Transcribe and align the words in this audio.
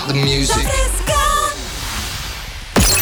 about 0.00 0.12
the 0.12 0.20
music. 0.20 0.66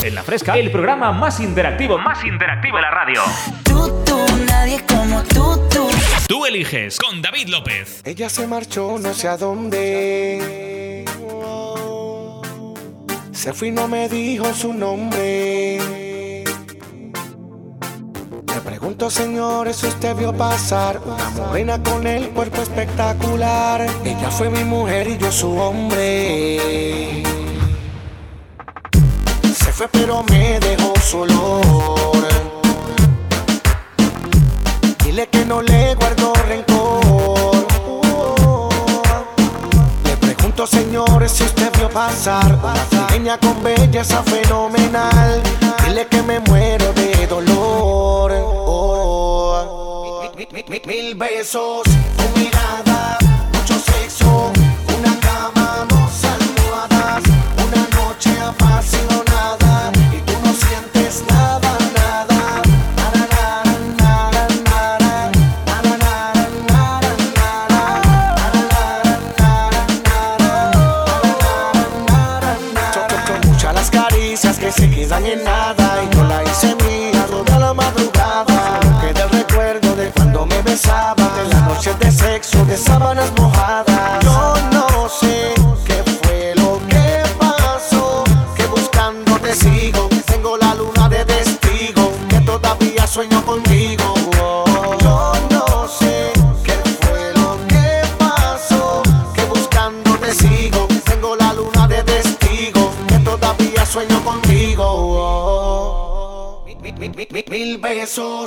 En 0.02 0.14
La 0.14 0.22
Fresca, 0.22 0.56
el 0.56 0.70
programa 0.70 1.12
más 1.12 1.40
interactivo, 1.40 1.98
más 1.98 2.24
interactivo 2.24 2.76
de 2.76 2.82
la 2.82 2.90
radio. 2.90 3.22
Tú, 3.64 4.04
tú, 4.04 4.24
nadie 4.46 4.80
como 4.86 5.22
tú, 5.24 5.60
tú. 5.68 5.88
Tú 6.28 6.46
eliges 6.46 6.98
con 6.98 7.20
David 7.20 7.48
López. 7.48 8.00
Ella 8.04 8.28
se 8.28 8.46
marchó 8.46 8.98
no 8.98 9.12
sé 9.12 9.28
a 9.28 9.36
dónde. 9.36 11.04
Se 13.32 13.52
fue 13.52 13.68
y 13.68 13.70
no 13.72 13.88
me 13.88 14.08
dijo 14.08 14.52
su 14.54 14.72
nombre. 14.72 15.97
Pregunto, 18.78 19.10
señores, 19.10 19.78
si 19.78 19.88
usted 19.88 20.14
vio 20.14 20.32
pasar 20.32 21.00
una 21.04 21.30
morena 21.30 21.82
con 21.82 22.06
el 22.06 22.28
cuerpo 22.28 22.62
espectacular. 22.62 23.84
Ella 24.04 24.30
fue 24.30 24.50
mi 24.50 24.62
mujer 24.62 25.08
y 25.08 25.18
yo 25.18 25.32
su 25.32 25.50
hombre. 25.58 27.24
Se 29.42 29.72
fue 29.72 29.88
pero 29.88 30.22
me 30.30 30.60
dejó 30.60 30.92
su 31.00 31.18
olor. 31.18 32.28
Dile 35.04 35.26
que 35.26 35.44
no 35.44 35.60
le 35.60 35.96
guardo 35.96 36.32
rencor. 36.46 37.66
Le 40.04 40.16
pregunto, 40.18 40.68
señores, 40.68 41.32
si 41.32 41.42
usted 41.42 41.72
vio 41.76 41.90
pasar 41.90 42.56
una 43.16 43.38
con 43.38 43.60
belleza 43.60 44.22
fenomenal. 44.22 45.42
Dile 45.84 46.06
que 46.06 46.22
me 46.22 46.38
muero 46.38 46.92
de 46.92 47.26
dolor. 47.26 48.57
Mil, 50.50 50.64
mil, 50.66 50.80
mil 50.86 51.14
besos, 51.14 51.84
tu 52.16 52.26
mirada, 52.38 52.97
Yo 82.98 83.14
no 84.72 85.08
sé 85.08 85.54
qué 85.86 86.02
fue 86.20 86.52
lo 86.56 86.80
que 86.88 87.22
pasó, 87.38 88.24
que 88.56 88.66
buscando 88.66 89.38
te 89.38 89.54
sigo, 89.54 90.08
tengo 90.26 90.56
la 90.56 90.74
luna 90.74 91.08
de 91.08 91.24
testigo, 91.24 92.10
que 92.28 92.40
todavía 92.40 93.06
sueño 93.06 93.40
contigo. 93.46 94.14
Yo 95.00 95.32
no 95.50 95.86
sé 95.86 96.32
qué 96.64 96.72
fue 97.00 97.32
lo 97.34 97.56
que 97.68 98.02
pasó, 98.18 99.02
que 99.32 99.44
buscando 99.44 100.16
te 100.18 100.34
sigo, 100.34 100.88
tengo 101.04 101.36
la 101.36 101.52
luna 101.52 101.86
de 101.86 102.02
testigo, 102.02 102.90
que 103.06 103.18
todavía 103.20 103.86
sueño 103.86 104.20
contigo. 104.24 105.38
Mil 107.48 107.78
besos, 107.78 108.46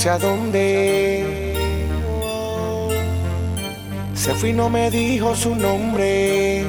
sé 0.00 0.08
a 0.08 0.18
dónde. 0.18 1.54
Se 4.14 4.34
fue 4.34 4.48
y 4.48 4.52
no 4.54 4.70
me 4.70 4.90
dijo 4.90 5.36
su 5.36 5.54
nombre. 5.54 6.64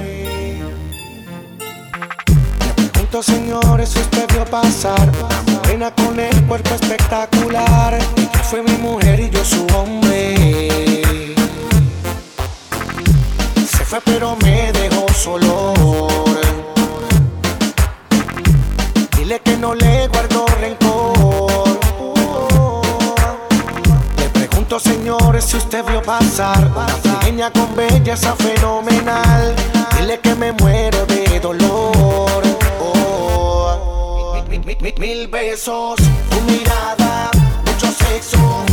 Pregunto, 2.91 3.23
señores, 3.23 3.95
usted 3.95 4.27
vio 4.33 4.43
pasar 4.43 5.09
una 5.73 5.91
con 5.95 6.19
el 6.19 6.43
cuerpo 6.43 6.75
espectacular. 6.75 7.97
Fue 8.49 8.63
mi 8.63 8.73
mujer 8.73 9.21
y 9.21 9.29
yo 9.29 9.45
su 9.45 9.65
hombre. 9.77 11.33
Se 13.55 13.85
fue 13.85 14.01
pero 14.03 14.35
me 14.43 14.73
dejó 14.73 15.05
su 15.13 15.37
usted 25.71 25.89
vio 25.89 26.01
pasar 26.01 26.69
una 26.75 26.85
trigueña 27.01 27.49
con 27.49 27.73
belleza 27.73 28.35
fenomenal. 28.35 29.55
Dile 29.97 30.19
que 30.19 30.35
me 30.35 30.51
muero 30.51 31.05
de 31.05 31.39
dolor. 31.39 32.43
Oh. 32.81 34.35
Mil 34.99 35.27
besos, 35.29 35.95
tu 36.29 36.41
mirada, 36.41 37.31
mucho 37.65 37.87
sexo, 37.87 38.65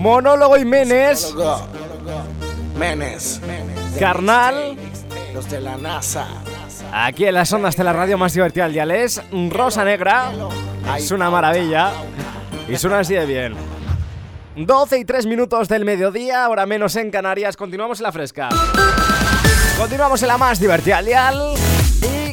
Monólogo 0.00 0.56
y 0.56 0.64
Menes, 0.64 1.34
Menes. 2.78 3.38
carnal. 3.98 4.74
Los 5.34 5.50
de 5.50 5.60
la 5.60 5.76
NASA. 5.76 6.26
Aquí 6.90 7.26
en 7.26 7.34
las 7.34 7.52
ondas 7.52 7.76
de 7.76 7.84
la 7.84 7.92
radio 7.92 8.16
más 8.16 8.32
divertida 8.32 8.64
del 8.64 8.72
dial 8.72 8.90
es 8.92 9.20
Rosa 9.50 9.84
Negra. 9.84 10.32
Es 10.96 11.10
una 11.10 11.28
maravilla. 11.28 11.92
Y 12.66 12.76
suena 12.76 13.00
así 13.00 13.12
de 13.12 13.26
bien. 13.26 13.54
12 14.56 15.00
y 15.00 15.04
3 15.04 15.26
minutos 15.26 15.68
del 15.68 15.84
mediodía, 15.84 16.46
ahora 16.46 16.64
menos 16.64 16.96
en 16.96 17.10
Canarias. 17.10 17.54
Continuamos 17.58 18.00
en 18.00 18.04
la 18.04 18.12
fresca. 18.12 18.48
Continuamos 19.76 20.22
en 20.22 20.28
la 20.28 20.38
más 20.38 20.58
divertida 20.58 20.96
del 20.96 21.06
dial. 21.06 21.54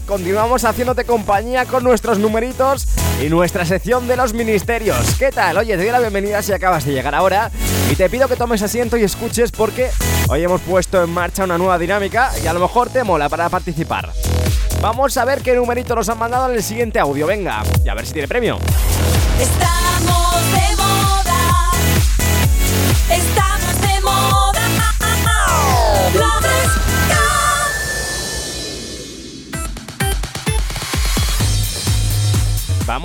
Continuamos 0.07 0.63
haciéndote 0.63 1.03
compañía 1.03 1.66
con 1.66 1.84
nuestros 1.84 2.18
numeritos 2.18 2.88
y 3.22 3.28
nuestra 3.28 3.66
sección 3.66 4.07
de 4.07 4.16
los 4.16 4.34
ministerios. 4.34 5.16
¿Qué 5.19 5.31
tal? 5.31 5.57
Oye, 5.57 5.75
te 5.75 5.84
doy 5.84 5.91
la 5.91 6.00
bienvenida 6.00 6.41
si 6.41 6.53
acabas 6.53 6.85
de 6.85 6.94
llegar 6.94 7.13
ahora. 7.13 7.51
Y 7.91 7.95
te 7.95 8.09
pido 8.09 8.29
que 8.29 8.38
tomes 8.38 8.62
asiento 8.62 8.96
y 8.96 9.03
escuches 9.03 9.51
porque 9.51 9.90
hoy 10.29 10.44
hemos 10.44 10.62
puesto 10.62 11.03
en 11.03 11.09
marcha 11.09 11.44
una 11.44 11.57
nueva 11.57 11.78
dinámica 11.78 12.31
y 12.41 12.47
a 12.47 12.53
lo 12.53 12.62
mejor 12.62 12.90
te 12.90 13.03
mola 13.03 13.28
para 13.28 13.50
participar. 13.50 14.13
Vamos 14.79 15.17
a 15.17 15.25
ver 15.25 15.41
qué 15.41 15.53
numerito 15.56 15.94
nos 15.94 16.07
han 16.07 16.19
mandado 16.19 16.50
en 16.50 16.56
el 16.56 16.63
siguiente 16.63 17.00
audio. 17.00 17.28
Venga, 17.28 17.62
y 17.84 17.90
a 17.90 17.94
ver 17.94 18.07
si 18.07 18.13
tiene 18.13 18.29
premio. 18.29 18.59
Estamos 19.41 20.51
de 20.53 20.75
moda. 20.78 21.72
Estamos 23.12 23.47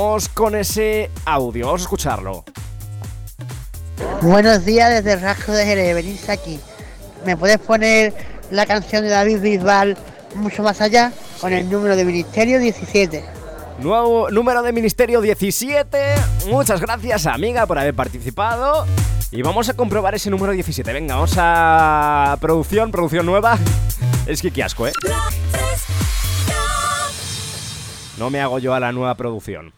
Vamos 0.02 0.28
con 0.28 0.56
ese 0.56 1.12
audio, 1.24 1.66
vamos 1.66 1.82
a 1.82 1.84
escucharlo. 1.84 2.44
Buenos 4.20 4.64
días 4.64 4.90
desde 4.90 5.12
el 5.12 5.20
rasgo 5.20 5.52
de 5.52 5.64
Jerez, 5.64 5.94
venís 5.94 6.28
aquí. 6.28 6.58
¿Me 7.24 7.36
puedes 7.36 7.58
poner 7.58 8.12
la 8.50 8.66
canción 8.66 9.04
de 9.04 9.10
David 9.10 9.40
Bisbal 9.40 9.96
mucho 10.34 10.64
más 10.64 10.80
allá? 10.80 11.12
Con 11.40 11.52
el 11.52 11.70
número 11.70 11.94
de 11.94 12.04
ministerio 12.04 12.58
17. 12.58 13.24
Nuevo 13.78 14.28
número 14.32 14.62
de 14.62 14.72
Ministerio 14.72 15.20
17. 15.20 15.98
Muchas 16.48 16.80
gracias, 16.80 17.26
amiga, 17.26 17.64
por 17.66 17.78
haber 17.78 17.94
participado. 17.94 18.84
Y 19.30 19.42
vamos 19.42 19.68
a 19.68 19.74
comprobar 19.74 20.16
ese 20.16 20.30
número 20.30 20.52
17. 20.52 20.92
Venga, 20.92 21.14
vamos 21.14 21.34
a 21.38 22.36
producción, 22.40 22.90
producción 22.90 23.24
nueva. 23.24 23.56
Es 24.26 24.42
que 24.42 24.50
qué 24.50 24.62
asco, 24.64 24.86
¿eh? 24.86 24.92
No 28.18 28.30
me 28.30 28.40
hago 28.40 28.58
yo 28.58 28.74
a 28.74 28.80
la 28.80 28.92
nueva 28.92 29.16
producción. 29.16 29.72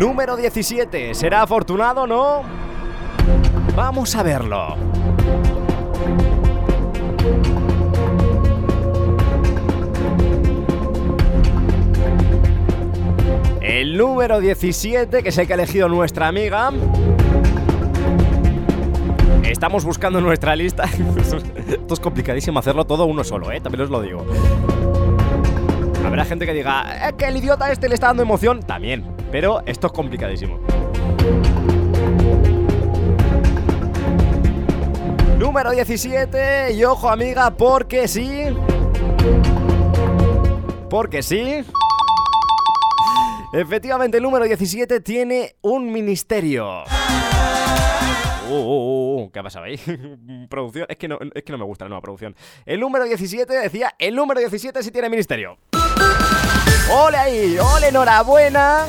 Número 0.00 0.34
17. 0.34 1.14
¿Será 1.14 1.42
afortunado 1.42 2.06
no? 2.06 2.40
Vamos 3.76 4.16
a 4.16 4.22
verlo. 4.22 4.74
El 13.60 13.98
número 13.98 14.40
17, 14.40 15.22
que 15.22 15.28
es 15.28 15.36
el 15.36 15.46
que 15.46 15.52
ha 15.52 15.56
elegido 15.56 15.86
nuestra 15.90 16.28
amiga. 16.28 16.70
Estamos 19.44 19.84
buscando 19.84 20.22
nuestra 20.22 20.56
lista. 20.56 20.84
Esto 21.68 21.92
es 21.92 22.00
complicadísimo 22.00 22.58
hacerlo 22.58 22.86
todo 22.86 23.04
uno 23.04 23.22
solo, 23.22 23.52
¿eh? 23.52 23.60
También 23.60 23.82
os 23.82 23.90
lo 23.90 24.00
digo. 24.00 24.24
Habrá 26.06 26.24
gente 26.24 26.46
que 26.46 26.54
diga, 26.54 27.06
es 27.06 27.12
que 27.12 27.26
el 27.26 27.36
idiota 27.36 27.70
este 27.70 27.86
le 27.86 27.94
está 27.96 28.06
dando 28.06 28.22
emoción. 28.22 28.60
También, 28.60 29.04
pero 29.30 29.62
esto 29.66 29.86
es 29.86 29.92
complicadísimo. 29.92 30.60
Número 35.38 35.70
17, 35.70 36.72
y 36.74 36.84
ojo 36.84 37.08
amiga, 37.08 37.50
porque 37.50 38.06
sí. 38.06 38.44
Porque 40.88 41.22
sí. 41.22 41.64
Efectivamente, 43.52 44.18
el 44.18 44.22
número 44.22 44.44
17 44.44 45.00
tiene 45.00 45.56
un 45.62 45.90
ministerio. 45.90 46.84
Uh, 48.48 48.54
uh, 48.54 49.22
uh, 49.22 49.30
¿Qué 49.30 49.38
ha 49.38 49.42
pasado 49.42 49.64
ahí? 49.64 49.76
producción. 50.48 50.86
Es 50.88 50.96
que, 50.98 51.08
no, 51.08 51.18
es 51.34 51.42
que 51.42 51.52
no 51.52 51.58
me 51.58 51.64
gusta 51.64 51.84
la 51.84 51.90
nueva 51.90 52.02
producción. 52.02 52.34
El 52.66 52.80
número 52.80 53.04
17 53.04 53.52
decía: 53.52 53.94
el 53.98 54.14
número 54.14 54.40
17 54.40 54.82
sí 54.82 54.90
tiene 54.90 55.08
ministerio. 55.08 55.58
¡Ole 56.92 57.16
ahí! 57.16 57.56
¡Ole, 57.58 57.88
enhorabuena! 57.88 58.86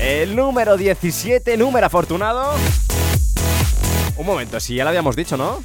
El 0.00 0.34
número 0.34 0.76
17, 0.78 1.56
número 1.56 1.86
afortunado. 1.86 2.54
Un 4.16 4.26
momento, 4.26 4.58
si 4.58 4.74
ya 4.74 4.84
lo 4.84 4.88
habíamos 4.90 5.14
dicho, 5.14 5.36
¿no? 5.36 5.62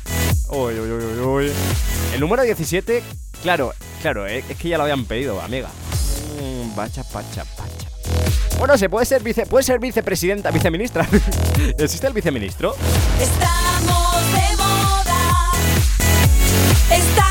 Uy, 0.50 0.74
uy, 0.80 0.92
uy, 0.92 1.20
uy. 1.20 1.52
El 2.14 2.20
número 2.20 2.44
17, 2.44 3.02
claro, 3.42 3.74
claro, 4.02 4.28
eh, 4.28 4.44
es 4.48 4.58
que 4.58 4.70
ya 4.70 4.78
lo 4.78 4.84
habían 4.84 5.06
pedido, 5.06 5.42
amiga. 5.42 5.70
Mm, 6.42 6.76
Bacha, 6.76 7.04
pacha, 7.04 7.46
pacha. 7.58 7.88
Bueno, 8.60 8.78
se 8.78 8.90
puede 8.90 9.06
ser 9.06 9.24
vice, 9.24 9.46
puede 9.46 9.64
ser 9.64 9.80
vicepresidenta, 9.80 10.52
viceministra. 10.52 11.08
¿Existe 11.78 12.08
el 12.08 12.14
viceministro? 12.14 12.76
Estamos 13.20 14.32
de 14.34 14.58
moda. 14.58 15.52
Estamos 16.92 17.25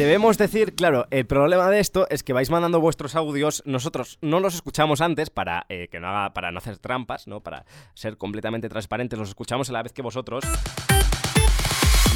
Debemos 0.00 0.38
decir, 0.38 0.74
claro, 0.74 1.06
el 1.10 1.26
problema 1.26 1.68
de 1.68 1.78
esto 1.78 2.06
es 2.08 2.22
que 2.22 2.32
vais 2.32 2.48
mandando 2.48 2.80
vuestros 2.80 3.14
audios, 3.16 3.62
nosotros 3.66 4.16
no 4.22 4.40
los 4.40 4.54
escuchamos 4.54 5.02
antes 5.02 5.28
para 5.28 5.66
eh, 5.68 5.88
que 5.92 6.00
no 6.00 6.08
haga, 6.08 6.32
para 6.32 6.50
no 6.50 6.56
hacer 6.56 6.78
trampas, 6.78 7.26
¿no? 7.26 7.42
Para 7.42 7.66
ser 7.92 8.16
completamente 8.16 8.70
transparentes, 8.70 9.18
los 9.18 9.28
escuchamos 9.28 9.68
a 9.68 9.74
la 9.74 9.82
vez 9.82 9.92
que 9.92 10.00
vosotros. 10.00 10.42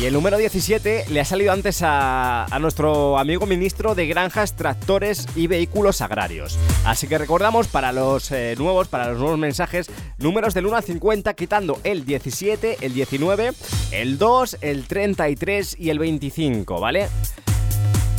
Y 0.01 0.07
el 0.07 0.15
número 0.15 0.39
17 0.39 1.05
le 1.11 1.21
ha 1.21 1.27
salido 1.27 1.53
antes 1.53 1.81
a, 1.83 2.47
nuestro 2.59 3.19
amigo 3.19 3.45
ministro 3.45 3.95
de 3.95 4.07
Granjas, 4.07 4.57
Tractores 4.57 5.27
y 5.37 5.47
Vehículos 5.47 6.01
Agrarios. 6.01 6.59
Así 6.87 7.07
que 7.07 7.19
recordamos 7.19 7.69
para 7.69 7.93
los 7.93 8.33
eh, 8.33 8.55
nuevos, 8.57 8.89
para 8.89 9.11
los 9.11 9.19
nuevos 9.19 9.39
mensajes, 9.39 9.91
números 10.17 10.55
del 10.55 10.65
1 10.65 10.77
al 10.77 10.85
50, 10.85 11.35
quitando 11.35 11.79
el 11.85 12.07
17, 12.07 12.79
el 12.81 12.95
19, 12.95 13.53
el 13.93 14.17
2, 14.17 14.57
el 14.63 14.87
33 14.87 15.77
y 15.79 15.91
el 15.91 15.99
25, 15.99 16.81
¿vale? 16.81 17.09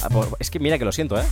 Ah, 0.05 0.09
pues, 0.11 0.27
Es 0.39 0.51
que 0.51 0.59
mira 0.59 0.77
que 0.77 0.85
lo 0.85 0.91
siento, 0.91 1.19
¿eh? 1.19 1.25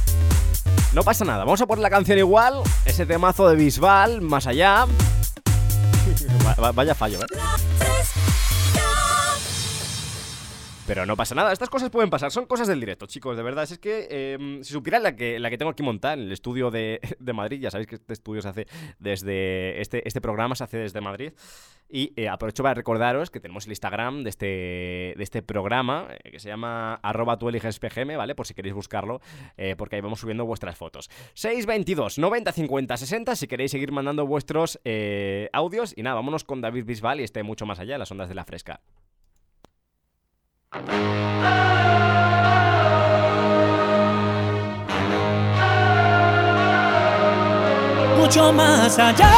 No 0.93 1.03
pasa 1.03 1.25
nada, 1.25 1.43
vamos 1.43 1.61
a 1.61 1.65
poner 1.67 1.81
la 1.83 1.89
canción 1.91 2.17
igual, 2.17 2.61
ese 2.85 3.05
temazo 3.05 3.47
de 3.47 3.55
Bisbal, 3.55 4.21
más 4.21 4.47
allá. 4.47 4.85
Va- 6.45 6.55
va- 6.61 6.71
Vaya 6.71 6.95
fallo, 6.95 7.19
¿eh? 7.19 7.25
Pero 10.85 11.05
no 11.05 11.15
pasa 11.15 11.33
nada, 11.33 11.53
estas 11.53 11.69
cosas 11.69 11.89
pueden 11.89 12.09
pasar, 12.09 12.31
son 12.31 12.45
cosas 12.45 12.67
del 12.67 12.79
directo, 12.79 13.05
chicos, 13.05 13.37
de 13.37 13.43
verdad. 13.43 13.63
Es 13.63 13.79
que 13.79 14.07
eh, 14.09 14.59
si 14.63 14.73
supieran 14.73 15.01
la 15.01 15.15
que, 15.15 15.39
la 15.39 15.49
que 15.49 15.57
tengo 15.57 15.71
aquí 15.71 15.81
montada 15.81 16.15
en 16.15 16.21
el 16.21 16.31
estudio 16.31 16.71
de, 16.71 16.99
de 17.19 17.33
Madrid, 17.33 17.61
ya 17.61 17.71
sabéis 17.71 17.87
que 17.87 17.95
este 17.95 18.13
estudio 18.13 18.41
se 18.41 18.49
hace 18.49 18.67
desde. 18.99 19.79
Este, 19.81 20.05
este 20.07 20.19
programa 20.19 20.55
se 20.55 20.63
hace 20.65 20.77
desde 20.77 20.99
Madrid. 20.99 21.31
Y 21.95 22.11
eh, 22.15 22.27
aprovecho 22.27 22.63
para 22.63 22.73
recordaros 22.73 23.29
que 23.29 23.39
tenemos 23.39 23.65
el 23.65 23.71
Instagram 23.71 24.23
de 24.23 24.29
este, 24.29 24.45
de 24.45 25.23
este 25.23 25.43
programa, 25.43 26.07
eh, 26.23 26.31
que 26.31 26.39
se 26.39 26.49
llama 26.49 26.95
arroba 26.95 27.37
tú 27.37 27.51
¿vale? 28.17 28.35
Por 28.35 28.47
si 28.47 28.55
queréis 28.55 28.73
buscarlo, 28.73 29.21
eh, 29.57 29.75
porque 29.77 29.97
ahí 29.97 30.01
vamos 30.01 30.19
subiendo 30.19 30.43
vuestras 30.43 30.75
fotos. 30.75 31.09
622 31.35 32.17
90 32.17 32.51
50 32.51 32.97
60 32.97 33.35
si 33.35 33.47
queréis 33.47 33.71
seguir 33.71 33.91
mandando 33.91 34.25
vuestros 34.25 34.79
audios. 35.51 35.93
Y 35.95 36.01
nada, 36.01 36.15
vámonos 36.15 36.43
con 36.43 36.61
David 36.61 36.85
Bisbal 36.85 37.21
y 37.21 37.23
este 37.23 37.43
mucho 37.43 37.67
más 37.67 37.79
allá, 37.79 37.97
las 37.99 38.11
ondas 38.11 38.27
de 38.27 38.35
la 38.35 38.43
fresca. 38.43 38.81
Mucho 48.17 48.51
más 48.51 48.97
allá, 48.97 49.31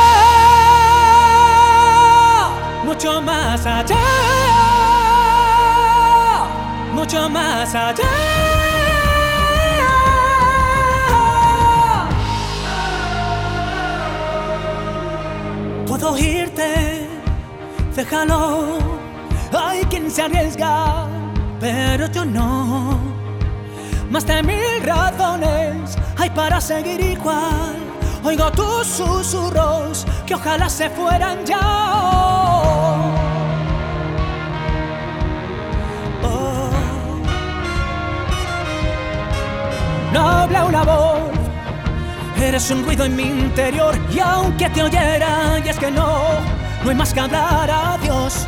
mucho 2.85 3.21
más 3.21 3.65
allá, 3.65 3.97
mucho 6.93 7.29
más 7.29 7.75
allá. 7.75 8.05
Puedo 15.85 16.17
irte, 16.17 17.09
déjalo, 17.93 18.94
quien 19.95 20.11
se 20.11 20.23
arriesga, 20.23 21.07
pero 21.59 22.07
yo 22.11 22.25
no. 22.25 22.99
Más 24.09 24.25
de 24.25 24.43
mil 24.43 24.83
razones 24.83 25.97
hay 26.17 26.29
para 26.31 26.59
seguir 26.59 26.99
igual. 26.99 27.75
Oigo 28.23 28.51
tus 28.51 28.87
susurros 28.87 30.05
que 30.25 30.35
ojalá 30.35 30.67
se 30.67 30.89
fueran 30.89 31.45
ya. 31.45 31.59
Oh. 36.23 36.69
No 40.11 40.19
habla 40.19 40.65
una 40.65 40.83
voz, 40.83 41.31
eres 42.41 42.69
un 42.69 42.83
ruido 42.85 43.05
en 43.05 43.15
mi 43.15 43.23
interior. 43.23 43.97
Y 44.13 44.19
aunque 44.19 44.69
te 44.71 44.83
oyera, 44.83 45.61
y 45.63 45.69
es 45.69 45.79
que 45.79 45.89
no, 45.89 46.19
no 46.83 46.89
hay 46.89 46.95
más 46.95 47.13
que 47.13 47.21
hablar 47.21 47.71
a 47.71 47.97
Dios. 48.01 48.45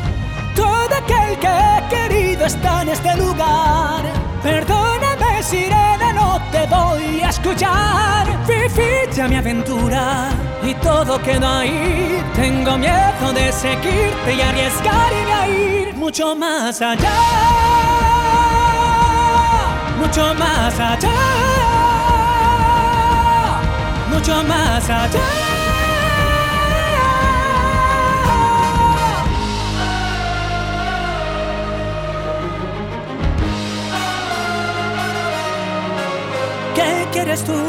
Todo 0.58 0.94
aquel 1.02 1.38
que 1.40 1.48
he 1.48 1.78
querido 1.96 2.46
está 2.46 2.82
en 2.82 2.90
este 2.90 3.16
lugar. 3.16 4.02
Perdóname, 4.42 5.44
sirena, 5.44 6.12
no 6.14 6.42
te 6.52 6.66
voy 6.66 7.22
a 7.22 7.30
escuchar. 7.30 8.26
Viví 8.48 9.14
ya 9.16 9.28
mi 9.28 9.36
aventura 9.36 10.30
y 10.64 10.74
todo 10.76 11.22
quedó 11.22 11.48
ahí. 11.48 12.24
Tengo 12.36 12.78
miedo 12.78 13.34
de 13.34 13.52
seguirte 13.52 14.34
y 14.38 14.42
arriesgarme 14.42 15.34
a 15.34 15.48
ir 15.48 15.96
mucho 15.96 16.36
más 16.36 16.82
allá. 16.82 17.18
Mucho 20.00 20.34
más 20.34 20.80
allá. 20.80 21.20
Mucho 24.12 24.44
más 24.44 24.90
allá. 24.90 25.47
¿Qué 37.28 37.34
quieres 37.34 37.44
tú? 37.44 37.60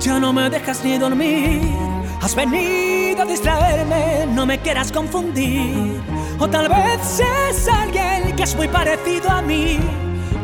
Ya 0.00 0.18
no 0.20 0.34
me 0.34 0.50
dejas 0.50 0.84
ni 0.84 0.98
dormir. 0.98 1.62
Has 2.20 2.34
venido 2.34 3.22
a 3.22 3.24
distraerme, 3.24 4.26
no 4.34 4.44
me 4.44 4.58
quieras 4.58 4.92
confundir. 4.92 5.98
O 6.38 6.46
tal 6.46 6.68
vez 6.68 7.20
es 7.20 7.66
alguien 7.68 8.36
que 8.36 8.42
es 8.42 8.54
muy 8.54 8.68
parecido 8.68 9.30
a 9.30 9.40
mí, 9.40 9.78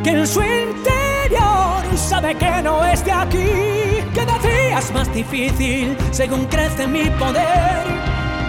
que 0.03 0.11
en 0.13 0.27
su 0.27 0.41
interior 0.41 1.85
sabe 1.95 2.35
que 2.37 2.63
no 2.63 2.83
es 2.87 3.05
de 3.05 3.13
aquí. 3.13 3.51
Cada 4.15 4.39
día 4.39 4.79
es 4.79 4.91
más 4.91 5.13
difícil 5.13 5.95
según 6.11 6.47
crece 6.47 6.87
mi 6.87 7.11
poder. 7.11 7.85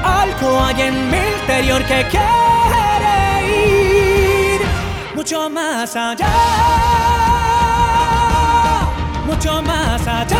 Algo 0.02 0.62
hay 0.62 0.82
en 0.82 1.12
mi 1.12 1.18
interior 1.42 1.84
que 1.84 2.06
quiere 2.10 3.12
ir 4.54 4.62
mucho 5.14 5.50
más 5.50 5.94
allá 5.94 6.95
mucho 9.26 9.62
más 9.62 10.08
allá, 10.08 10.38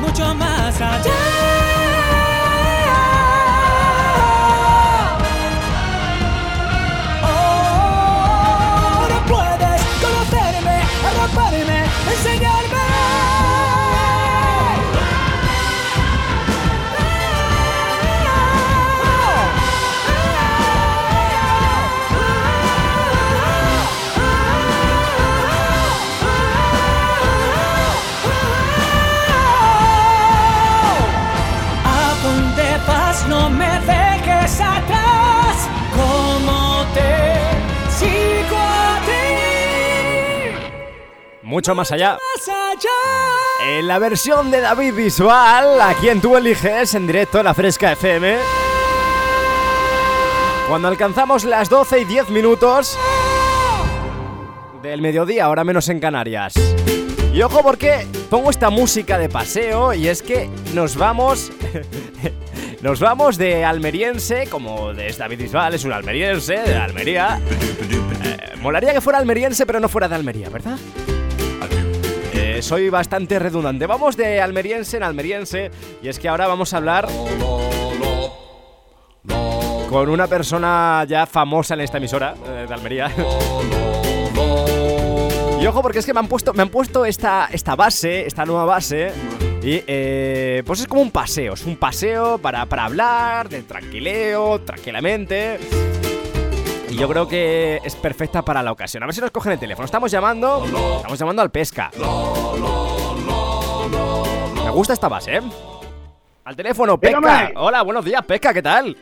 mucho 0.00 0.34
más 0.34 0.80
allá. 0.80 1.79
Mucho 41.60 41.74
más 41.74 41.92
allá. 41.92 42.16
En 43.62 43.86
la 43.86 43.98
versión 43.98 44.50
de 44.50 44.62
David 44.62 44.94
Visual, 44.94 45.78
a 45.78 45.92
quien 45.92 46.22
tú 46.22 46.34
eliges 46.34 46.94
en 46.94 47.06
directo 47.06 47.42
la 47.42 47.52
Fresca 47.52 47.92
FM. 47.92 48.38
Cuando 50.70 50.88
alcanzamos 50.88 51.44
las 51.44 51.68
12 51.68 52.00
y 52.00 52.04
10 52.06 52.30
minutos 52.30 52.98
del 54.82 55.02
mediodía, 55.02 55.44
ahora 55.44 55.62
menos 55.62 55.90
en 55.90 56.00
Canarias. 56.00 56.54
Y 57.34 57.42
ojo 57.42 57.62
porque 57.62 58.06
pongo 58.30 58.48
esta 58.48 58.70
música 58.70 59.18
de 59.18 59.28
paseo 59.28 59.92
y 59.92 60.08
es 60.08 60.22
que 60.22 60.48
nos 60.72 60.96
vamos... 60.96 61.52
Nos 62.80 62.98
vamos 62.98 63.36
de 63.36 63.62
almeriense, 63.62 64.46
como 64.46 64.92
es 64.92 65.18
David 65.18 65.42
Bisbal, 65.42 65.74
es 65.74 65.84
un 65.84 65.92
almeriense, 65.92 66.54
de 66.54 66.76
Almería. 66.76 67.38
Eh, 68.24 68.56
molaría 68.56 68.94
que 68.94 69.02
fuera 69.02 69.18
almeriense, 69.18 69.66
pero 69.66 69.80
no 69.80 69.88
fuera 69.90 70.08
de 70.08 70.14
Almería, 70.14 70.48
¿verdad? 70.48 70.78
Eh, 72.60 72.62
soy 72.62 72.90
bastante 72.90 73.38
redundante. 73.38 73.86
Vamos 73.86 74.18
de 74.18 74.38
almeriense 74.38 74.98
en 74.98 75.02
almeriense. 75.02 75.70
Y 76.02 76.08
es 76.08 76.18
que 76.18 76.28
ahora 76.28 76.46
vamos 76.46 76.74
a 76.74 76.76
hablar 76.76 77.08
con 79.88 80.10
una 80.10 80.26
persona 80.26 81.06
ya 81.08 81.24
famosa 81.24 81.72
en 81.72 81.80
esta 81.80 81.96
emisora 81.96 82.34
eh, 82.46 82.66
de 82.68 82.74
Almería. 82.74 83.10
Y 85.58 85.66
ojo, 85.66 85.80
porque 85.80 86.00
es 86.00 86.06
que 86.06 86.12
me 86.12 86.20
han 86.20 86.28
puesto, 86.28 86.52
me 86.52 86.60
han 86.60 86.68
puesto 86.68 87.06
esta, 87.06 87.48
esta 87.50 87.76
base, 87.76 88.26
esta 88.26 88.44
nueva 88.44 88.66
base. 88.66 89.10
Y 89.62 89.82
eh, 89.86 90.62
pues 90.66 90.80
es 90.80 90.86
como 90.86 91.00
un 91.00 91.10
paseo, 91.10 91.54
es 91.54 91.64
un 91.64 91.76
paseo 91.76 92.36
para, 92.36 92.66
para 92.66 92.84
hablar, 92.84 93.48
de 93.48 93.62
tranquileo, 93.62 94.60
tranquilamente. 94.60 95.58
Y 96.90 96.96
yo 96.96 97.08
creo 97.08 97.28
que 97.28 97.80
es 97.84 97.94
perfecta 97.94 98.42
para 98.42 98.64
la 98.64 98.72
ocasión. 98.72 99.04
A 99.04 99.06
ver 99.06 99.14
si 99.14 99.20
nos 99.20 99.30
cogen 99.30 99.52
el 99.52 99.60
teléfono. 99.60 99.84
Estamos 99.84 100.10
llamando. 100.10 100.64
Estamos 100.96 101.18
llamando 101.18 101.40
al 101.40 101.50
pesca. 101.50 101.90
Me 104.64 104.70
gusta 104.70 104.94
esta 104.94 105.08
base, 105.08 105.36
¿eh? 105.36 105.42
Al 106.44 106.56
teléfono, 106.56 106.98
pesca. 106.98 107.52
Hola, 107.54 107.82
buenos 107.82 108.04
días, 108.04 108.24
pesca, 108.24 108.52
¿qué 108.52 108.62
tal? 108.62 108.96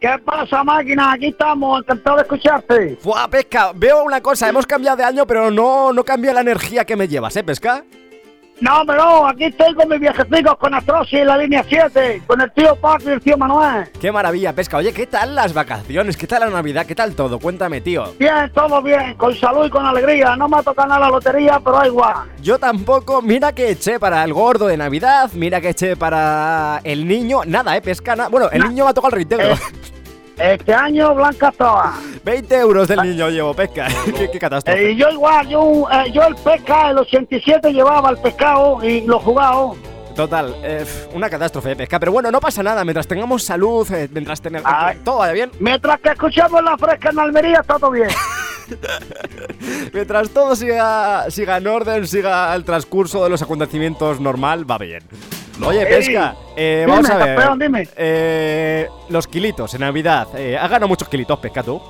¿Qué 0.00 0.16
pasa, 0.24 0.62
máquina? 0.62 1.12
Aquí 1.12 1.28
estamos, 1.28 1.80
encantado 1.80 2.16
de 2.16 2.22
escucharte. 2.22 2.98
Buah, 3.02 3.26
pesca, 3.26 3.72
veo 3.74 4.04
una 4.04 4.20
cosa, 4.20 4.48
hemos 4.48 4.66
cambiado 4.66 4.98
de 4.98 5.04
año, 5.04 5.26
pero 5.26 5.50
no, 5.50 5.92
no 5.92 6.04
cambia 6.04 6.32
la 6.32 6.42
energía 6.42 6.84
que 6.84 6.94
me 6.94 7.08
llevas, 7.08 7.34
¿eh, 7.36 7.42
pesca? 7.42 7.84
No, 8.60 8.82
pero 8.86 9.26
aquí 9.26 9.44
estoy 9.44 9.74
con 9.74 9.88
mis 9.88 10.00
viejecitos, 10.00 10.56
con 10.58 10.72
Astrosi 10.74 11.16
en 11.16 11.26
la 11.26 11.36
línea 11.36 11.64
7, 11.68 12.22
con 12.26 12.40
el 12.40 12.50
tío 12.52 12.76
Paco 12.76 13.04
y 13.06 13.12
el 13.12 13.20
tío 13.20 13.36
Manuel. 13.36 13.88
Qué 14.00 14.12
maravilla, 14.12 14.52
pesca. 14.52 14.76
Oye, 14.76 14.92
¿qué 14.92 15.06
tal 15.06 15.34
las 15.34 15.52
vacaciones? 15.52 16.16
¿Qué 16.16 16.26
tal 16.26 16.40
la 16.40 16.50
Navidad? 16.50 16.86
¿Qué 16.86 16.94
tal 16.94 17.14
todo? 17.14 17.38
Cuéntame, 17.38 17.80
tío. 17.80 18.14
Bien, 18.18 18.50
todo 18.54 18.80
bien, 18.80 19.14
con 19.14 19.34
salud 19.34 19.66
y 19.66 19.70
con 19.70 19.84
alegría. 19.84 20.36
No 20.36 20.48
me 20.48 20.58
ha 20.58 20.62
tocado 20.62 20.88
nada 20.88 21.00
la 21.00 21.08
lotería, 21.08 21.60
pero 21.62 21.78
da 21.78 21.86
igual. 21.86 22.14
Yo 22.40 22.58
tampoco, 22.58 23.20
mira 23.22 23.52
que 23.52 23.70
eché 23.70 23.98
para 23.98 24.22
el 24.24 24.32
gordo 24.32 24.68
de 24.68 24.76
Navidad, 24.76 25.30
mira 25.34 25.60
que 25.60 25.70
eché 25.70 25.96
para 25.96 26.80
el 26.84 27.06
niño, 27.08 27.40
nada, 27.46 27.76
eh, 27.76 27.82
pesca, 27.82 28.14
nada. 28.14 28.28
Bueno, 28.28 28.48
el 28.52 28.62
niño 28.68 28.84
me 28.84 28.90
ha 28.90 28.94
tocado 28.94 29.16
el 29.16 29.16
reintegro. 29.16 29.54
Eh. 29.54 29.58
Este 30.38 30.74
año, 30.74 31.14
blanca 31.14 31.52
toda. 31.52 31.94
20 32.24 32.54
euros 32.56 32.88
del 32.88 33.02
niño 33.02 33.28
llevo, 33.28 33.54
pesca. 33.54 33.88
qué, 34.16 34.30
qué 34.30 34.38
catástrofe. 34.38 34.88
Eh, 34.88 34.92
y 34.92 34.96
yo 34.96 35.10
igual, 35.10 35.48
yo, 35.48 35.86
eh, 35.90 36.10
yo 36.12 36.22
el 36.24 36.34
pesca, 36.36 36.90
el 36.90 36.98
87 36.98 37.72
llevaba 37.72 38.10
el 38.10 38.18
pescado 38.18 38.82
y 38.84 39.02
lo 39.02 39.20
jugado. 39.20 39.76
Total, 40.14 40.54
eh, 40.62 40.86
una 41.12 41.28
catástrofe 41.28 41.70
de 41.70 41.76
pesca. 41.76 41.98
Pero 41.98 42.12
bueno, 42.12 42.30
no 42.30 42.40
pasa 42.40 42.62
nada, 42.62 42.84
mientras 42.84 43.06
tengamos 43.06 43.42
salud, 43.42 43.90
eh, 43.92 44.08
mientras 44.12 44.40
tenemos... 44.40 44.70
Ay. 44.72 44.98
Todo 45.04 45.18
vaya 45.18 45.32
bien. 45.32 45.50
Mientras 45.58 46.00
que 46.00 46.10
escuchamos 46.10 46.62
la 46.62 46.78
fresca 46.78 47.10
en 47.10 47.18
Almería, 47.18 47.60
está 47.60 47.78
todo 47.78 47.90
bien. 47.90 48.08
Mientras 49.92 50.30
todo 50.30 50.56
siga, 50.56 51.30
siga 51.30 51.58
en 51.58 51.66
orden, 51.66 52.06
siga 52.06 52.54
el 52.54 52.64
transcurso 52.64 53.22
de 53.22 53.28
los 53.28 53.42
acontecimientos 53.42 54.20
normal, 54.20 54.68
va 54.70 54.78
bien. 54.78 55.02
Oye, 55.64 55.86
pesca, 55.86 56.34
eh, 56.56 56.84
dime, 56.86 56.92
vamos 56.92 57.10
a 57.10 57.16
ver. 57.18 57.36
campeón, 57.36 57.58
dime. 57.58 57.88
Eh, 57.96 58.88
los 59.08 59.26
kilitos 59.28 59.72
en 59.74 59.80
Navidad. 59.80 60.28
Eh, 60.36 60.56
¿Has 60.56 60.70
ganado 60.70 60.88
muchos 60.88 61.08
kilitos, 61.08 61.38
pesca 61.38 61.62
tú? 61.62 61.80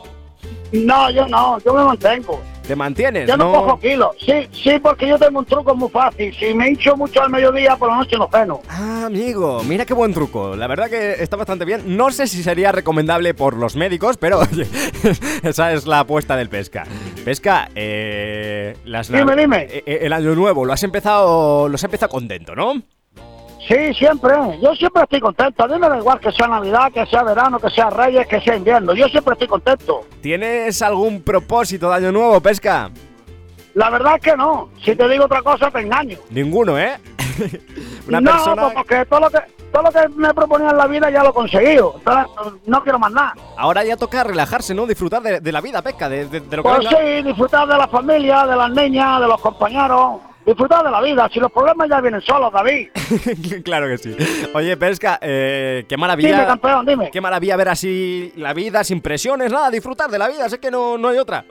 No, 0.72 1.10
yo 1.10 1.26
no, 1.28 1.58
yo 1.60 1.72
me 1.72 1.84
mantengo. 1.84 2.40
¿Te 2.66 2.74
mantienes? 2.74 3.28
Yo 3.28 3.36
no, 3.36 3.52
cojo 3.52 3.78
kilos. 3.78 4.16
Sí, 4.18 4.48
sí, 4.52 4.78
porque 4.82 5.06
yo 5.06 5.18
tengo 5.18 5.38
un 5.38 5.44
truco 5.44 5.74
muy 5.74 5.88
fácil. 5.90 6.34
Si 6.34 6.54
me 6.54 6.68
hincho 6.70 6.96
mucho 6.96 7.22
al 7.22 7.28
mediodía, 7.30 7.76
por 7.76 7.90
la 7.90 7.96
noche 7.98 8.16
no 8.16 8.26
ceno. 8.32 8.60
Ah, 8.70 9.04
amigo, 9.06 9.62
mira 9.64 9.84
qué 9.84 9.92
buen 9.92 10.14
truco. 10.14 10.56
La 10.56 10.66
verdad 10.66 10.88
que 10.88 11.22
está 11.22 11.36
bastante 11.36 11.66
bien. 11.66 11.96
No 11.96 12.10
sé 12.10 12.26
si 12.26 12.42
sería 12.42 12.72
recomendable 12.72 13.34
por 13.34 13.54
los 13.56 13.76
médicos, 13.76 14.16
pero 14.16 14.40
oye, 14.40 14.66
esa 15.42 15.72
es 15.74 15.86
la 15.86 16.00
apuesta 16.00 16.36
del 16.36 16.48
pesca. 16.48 16.84
Pesca, 17.24 17.68
eh, 17.74 18.74
las 18.86 19.12
Dime, 19.12 19.36
dime. 19.36 19.66
eh, 19.70 19.98
el 20.02 20.12
año 20.14 20.34
nuevo 20.34 20.64
lo 20.64 20.72
has 20.72 20.82
empezado, 20.82 21.68
lo 21.68 21.74
has 21.74 21.84
empezado 21.84 22.10
contento, 22.10 22.54
¿no? 22.56 22.82
Sí, 23.68 23.94
siempre. 23.94 24.34
Yo 24.62 24.74
siempre 24.74 25.02
estoy 25.04 25.20
contento. 25.20 25.64
A 25.64 25.68
mí 25.68 25.78
me 25.78 25.88
da 25.88 25.96
igual 25.96 26.20
que 26.20 26.30
sea 26.32 26.46
Navidad, 26.48 26.92
que 26.92 27.06
sea 27.06 27.22
verano, 27.22 27.58
que 27.58 27.70
sea 27.70 27.88
Reyes, 27.90 28.26
que 28.26 28.40
sea 28.40 28.56
invierno. 28.56 28.92
Yo 28.94 29.08
siempre 29.08 29.32
estoy 29.32 29.48
contento. 29.48 30.02
¿Tienes 30.20 30.82
algún 30.82 31.22
propósito 31.22 31.88
de 31.88 31.96
año 31.96 32.12
nuevo, 32.12 32.40
pesca? 32.40 32.90
La 33.74 33.90
verdad 33.90 34.16
es 34.16 34.22
que 34.22 34.36
no. 34.36 34.68
Si 34.84 34.94
te 34.94 35.08
digo 35.08 35.24
otra 35.24 35.42
cosa, 35.42 35.70
te 35.70 35.80
engaño. 35.80 36.18
Ninguno, 36.30 36.78
¿eh? 36.78 36.96
Una 38.08 38.20
no, 38.20 38.30
persona. 38.32 38.62
pues 38.62 38.74
porque 38.74 39.06
todo 39.06 39.20
lo 39.20 39.30
que 39.30 39.38
todo 39.72 39.82
lo 39.82 39.90
que 39.90 40.08
me 40.14 40.32
proponía 40.32 40.70
en 40.70 40.76
la 40.76 40.86
vida 40.86 41.10
ya 41.10 41.24
lo 41.24 41.30
he 41.30 41.32
conseguido. 41.32 41.94
Entonces, 41.96 42.26
no 42.66 42.82
quiero 42.84 42.98
más 43.00 43.10
nada. 43.10 43.34
Ahora 43.56 43.82
ya 43.82 43.96
toca 43.96 44.22
relajarse, 44.22 44.72
¿no? 44.72 44.86
Disfrutar 44.86 45.20
de, 45.22 45.40
de 45.40 45.52
la 45.52 45.60
vida, 45.60 45.82
pesca, 45.82 46.08
de, 46.08 46.26
de- 46.26 46.40
de 46.40 46.56
lo 46.56 46.62
que 46.62 46.68
Pues 46.68 46.86
sí, 46.88 47.22
disfrutar 47.24 47.66
de 47.66 47.76
la 47.76 47.88
familia, 47.88 48.46
de 48.46 48.54
las 48.54 48.70
niñas, 48.70 49.20
de 49.20 49.26
los 49.26 49.40
compañeros. 49.40 50.20
Disfrutar 50.46 50.84
de 50.84 50.90
la 50.90 51.00
vida. 51.00 51.28
Si 51.32 51.40
los 51.40 51.50
problemas 51.50 51.88
ya 51.88 52.00
vienen 52.00 52.20
solos, 52.20 52.52
David. 52.52 52.88
claro 53.64 53.88
que 53.88 53.98
sí. 53.98 54.16
Oye, 54.52 54.76
pesca, 54.76 55.18
eh, 55.22 55.84
qué 55.88 55.96
maravilla. 55.96 56.32
Dime, 56.32 56.46
campeón, 56.46 56.86
dime. 56.86 57.10
Qué 57.10 57.20
maravilla 57.20 57.56
ver 57.56 57.68
así 57.70 58.32
la 58.36 58.52
vida 58.52 58.84
sin 58.84 59.00
presiones, 59.00 59.50
nada, 59.50 59.70
disfrutar 59.70 60.10
de 60.10 60.18
la 60.18 60.28
vida, 60.28 60.48
sé 60.48 60.58
que 60.58 60.70
no, 60.70 60.98
no 60.98 61.08
hay 61.08 61.18
otra. 61.18 61.44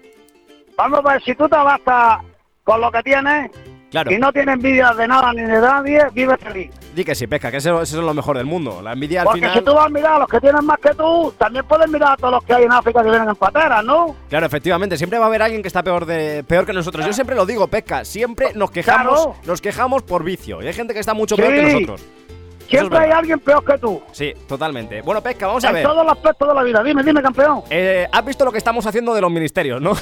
Vamos 0.77 0.99
a 0.99 1.13
ver, 1.13 1.23
si 1.23 1.33
tú 1.35 1.47
te 1.49 1.55
bastas 1.55 2.19
con 2.63 2.81
lo 2.81 2.91
que 2.91 3.01
tienes 3.03 3.51
Claro, 3.93 4.11
y 4.11 4.17
no 4.17 4.33
tienes 4.33 4.55
envidia 4.55 4.91
de 4.91 5.07
nada 5.07 5.31
ni 5.33 5.43
de 5.43 5.61
nadie, 5.61 6.01
vive 6.13 6.35
feliz. 6.37 6.71
di 6.95 7.05
que 7.05 7.13
sí, 7.13 7.27
pesca, 7.27 7.51
que 7.51 7.57
eso, 7.57 7.79
eso 7.81 7.99
es 7.99 8.03
lo 8.03 8.13
mejor 8.13 8.35
del 8.37 8.45
mundo. 8.47 8.81
La 8.81 8.93
envidia 8.93 9.21
al 9.21 9.25
Porque 9.27 9.41
final. 9.41 9.53
si 9.53 9.61
tú 9.63 9.73
vas 9.75 9.85
a 9.85 9.89
mirar 9.89 10.13
a 10.15 10.19
los 10.19 10.27
que 10.27 10.41
tienen 10.41 10.65
más 10.65 10.79
que 10.79 10.95
tú, 10.95 11.31
también 11.37 11.63
puedes 11.67 11.87
mirar 11.87 12.13
a 12.13 12.17
todos 12.17 12.33
los 12.33 12.43
que 12.43 12.53
hay 12.55 12.63
en 12.63 12.71
África 12.71 13.03
que 13.03 13.09
vienen 13.11 13.29
en 13.29 13.35
pateras, 13.35 13.85
¿no? 13.85 14.15
Claro, 14.29 14.45
efectivamente, 14.47 14.97
siempre 14.97 15.19
va 15.19 15.25
a 15.25 15.27
haber 15.27 15.43
alguien 15.43 15.61
que 15.61 15.67
está 15.67 15.83
peor 15.83 16.05
de 16.07 16.43
peor 16.43 16.65
que 16.65 16.73
nosotros. 16.73 17.05
Yo 17.05 17.13
siempre 17.13 17.35
lo 17.35 17.45
digo, 17.45 17.67
pesca, 17.67 18.03
siempre 18.03 18.47
nos 18.55 18.71
quejamos, 18.71 19.13
Claro. 19.25 19.35
nos 19.45 19.61
quejamos 19.61 20.01
por 20.01 20.23
vicio. 20.23 20.61
Y 20.63 20.67
hay 20.67 20.73
gente 20.73 20.93
que 20.95 20.99
está 20.99 21.13
mucho 21.13 21.35
Sí. 21.35 21.41
peor 21.43 21.53
que 21.53 21.63
nosotros. 21.73 22.01
Es 22.01 22.69
Siempre 22.79 22.97
hay 22.97 23.11
alguien 23.11 23.39
peor 23.39 23.63
que 23.63 23.77
tú. 23.77 24.01
Sí, 24.11 24.33
totalmente. 24.47 25.03
Bueno, 25.03 25.21
pesca, 25.21 25.45
vamos 25.45 25.63
a 25.63 25.67
En 25.67 25.73
ver. 25.75 25.83
todos 25.83 26.03
los 26.03 26.13
aspectos 26.13 26.47
de 26.47 26.53
la 26.55 26.63
vida. 26.63 26.81
Dime, 26.81 27.03
dime, 27.03 27.21
campeón. 27.21 27.61
Eh, 27.69 28.07
¿Has 28.11 28.25
visto 28.25 28.43
lo 28.43 28.51
que 28.51 28.57
estamos 28.57 28.83
haciendo 28.87 29.13
de 29.13 29.21
los 29.21 29.29
ministerios, 29.29 29.79
no? 29.79 29.93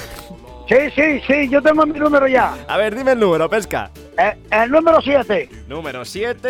Sí, 0.68 0.76
sí, 0.96 1.22
sí, 1.28 1.50
yo 1.50 1.62
tengo 1.62 1.86
mi 1.86 2.00
número 2.00 2.28
ya. 2.28 2.56
A 2.68 2.78
ver, 2.78 2.96
dime 2.96 3.12
el 3.12 3.20
número, 3.20 3.50
pesca. 3.50 3.92
Eh, 4.18 4.38
el 4.52 4.72
número 4.72 5.02
7. 5.02 5.50
Número 5.68 6.06
7. 6.06 6.50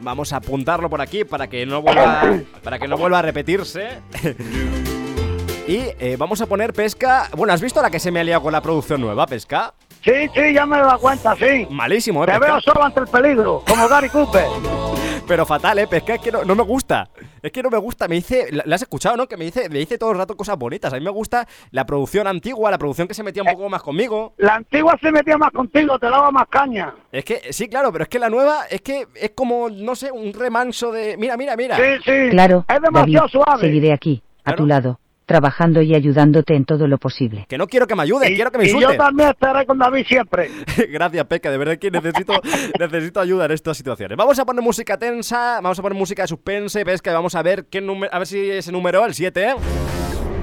Vamos 0.00 0.32
a 0.32 0.36
apuntarlo 0.36 0.88
por 0.88 1.00
aquí 1.00 1.24
para 1.24 1.48
que 1.48 1.64
no 1.66 1.82
vuelva, 1.82 2.40
para 2.62 2.78
que 2.78 2.88
no 2.88 2.96
vuelva 2.96 3.20
a 3.20 3.22
repetirse. 3.22 4.00
y 5.66 5.78
eh, 5.98 6.16
vamos 6.18 6.40
a 6.40 6.46
poner 6.46 6.72
pesca. 6.72 7.28
Bueno, 7.36 7.52
¿has 7.52 7.60
visto 7.60 7.80
la 7.80 7.90
que 7.90 8.00
se 8.00 8.10
me 8.10 8.20
ha 8.20 8.24
liado 8.24 8.42
con 8.42 8.52
la 8.52 8.60
producción 8.60 9.00
nueva, 9.00 9.26
pesca? 9.26 9.74
Sí, 10.02 10.12
sí, 10.34 10.54
ya 10.54 10.64
me 10.66 10.78
he 10.78 10.80
dado 10.80 10.98
cuenta, 10.98 11.34
sí. 11.36 11.66
Malísimo, 11.70 12.24
¿eh? 12.24 12.28
Te 12.28 12.38
veo 12.38 12.60
solo 12.60 12.84
ante 12.84 13.00
el 13.00 13.06
peligro, 13.06 13.62
como 13.66 13.86
Gary 13.88 14.08
Cooper. 14.08 14.44
Pero 15.28 15.46
fatal, 15.46 15.78
¿eh? 15.78 15.86
Es 15.90 16.02
que 16.20 16.32
no, 16.32 16.44
no 16.44 16.54
me 16.56 16.62
gusta. 16.62 17.08
Es 17.40 17.52
que 17.52 17.62
no 17.62 17.70
me 17.70 17.76
gusta. 17.78 18.08
Me 18.08 18.16
dice. 18.16 18.48
¿La 18.50 18.74
has 18.74 18.82
escuchado, 18.82 19.16
no? 19.16 19.28
Que 19.28 19.36
me 19.36 19.44
dice, 19.44 19.68
me 19.68 19.78
dice 19.78 19.96
todo 19.96 20.10
el 20.10 20.18
rato 20.18 20.36
cosas 20.36 20.58
bonitas. 20.58 20.92
A 20.92 20.96
mí 20.96 21.04
me 21.04 21.10
gusta 21.10 21.46
la 21.70 21.86
producción 21.86 22.26
antigua, 22.26 22.68
la 22.70 22.78
producción 22.78 23.06
que 23.06 23.14
se 23.14 23.22
metía 23.22 23.42
un 23.44 23.52
poco 23.52 23.68
más 23.68 23.82
conmigo. 23.82 24.34
La 24.38 24.56
antigua 24.56 24.98
se 25.00 25.12
metía 25.12 25.36
más 25.38 25.52
contigo, 25.52 25.98
te 26.00 26.06
daba 26.06 26.32
más 26.32 26.48
caña. 26.48 26.94
Es 27.12 27.24
que, 27.24 27.52
sí, 27.52 27.68
claro, 27.68 27.92
pero 27.92 28.04
es 28.04 28.08
que 28.08 28.18
la 28.18 28.28
nueva 28.28 28.64
es 28.68 28.80
que 28.80 29.06
es 29.14 29.30
como, 29.30 29.68
no 29.70 29.94
sé, 29.94 30.10
un 30.10 30.32
remanso 30.32 30.90
de. 30.90 31.16
Mira, 31.16 31.36
mira, 31.36 31.54
mira. 31.54 31.76
Sí, 31.76 31.82
sí. 32.04 32.30
Claro, 32.30 32.64
Es 32.66 32.66
David, 32.80 32.82
demasiado 32.86 33.28
suave. 33.28 33.60
seguiré 33.60 33.92
aquí, 33.92 34.22
Claro. 34.42 34.54
a 34.54 34.56
tu 34.56 34.66
lado, 34.66 35.00
trabajando 35.30 35.80
y 35.80 35.94
ayudándote 35.94 36.56
en 36.56 36.64
todo 36.64 36.88
lo 36.88 36.98
posible. 36.98 37.46
Que 37.48 37.56
no 37.56 37.68
quiero 37.68 37.86
que 37.86 37.94
me 37.94 38.02
ayude, 38.02 38.32
Y, 38.32 38.34
quiero 38.34 38.50
que 38.50 38.58
me 38.58 38.64
y 38.64 38.80
yo 38.80 38.96
también 38.96 39.28
estaré 39.28 39.64
con 39.64 39.78
David 39.78 40.04
siempre. 40.04 40.50
Gracias, 40.90 41.24
Peca, 41.26 41.52
de 41.52 41.56
verdad 41.56 41.76
que 41.76 41.88
necesito, 41.88 42.32
necesito 42.80 43.20
ayuda 43.20 43.44
en 43.44 43.52
estas 43.52 43.76
situaciones. 43.76 44.18
Vamos 44.18 44.40
a 44.40 44.44
poner 44.44 44.60
música 44.60 44.98
tensa, 44.98 45.60
vamos 45.60 45.78
a 45.78 45.82
poner 45.82 45.96
música 45.96 46.22
de 46.22 46.28
suspense, 46.28 46.84
Pesca, 46.84 47.12
y 47.12 47.14
vamos 47.14 47.36
a 47.36 47.44
ver 47.44 47.66
qué 47.66 47.80
número, 47.80 48.12
a 48.12 48.18
ver 48.18 48.26
si 48.26 48.50
ese 48.50 48.72
número, 48.72 49.06
el 49.06 49.14
7, 49.14 49.40
¿eh? 49.40 49.54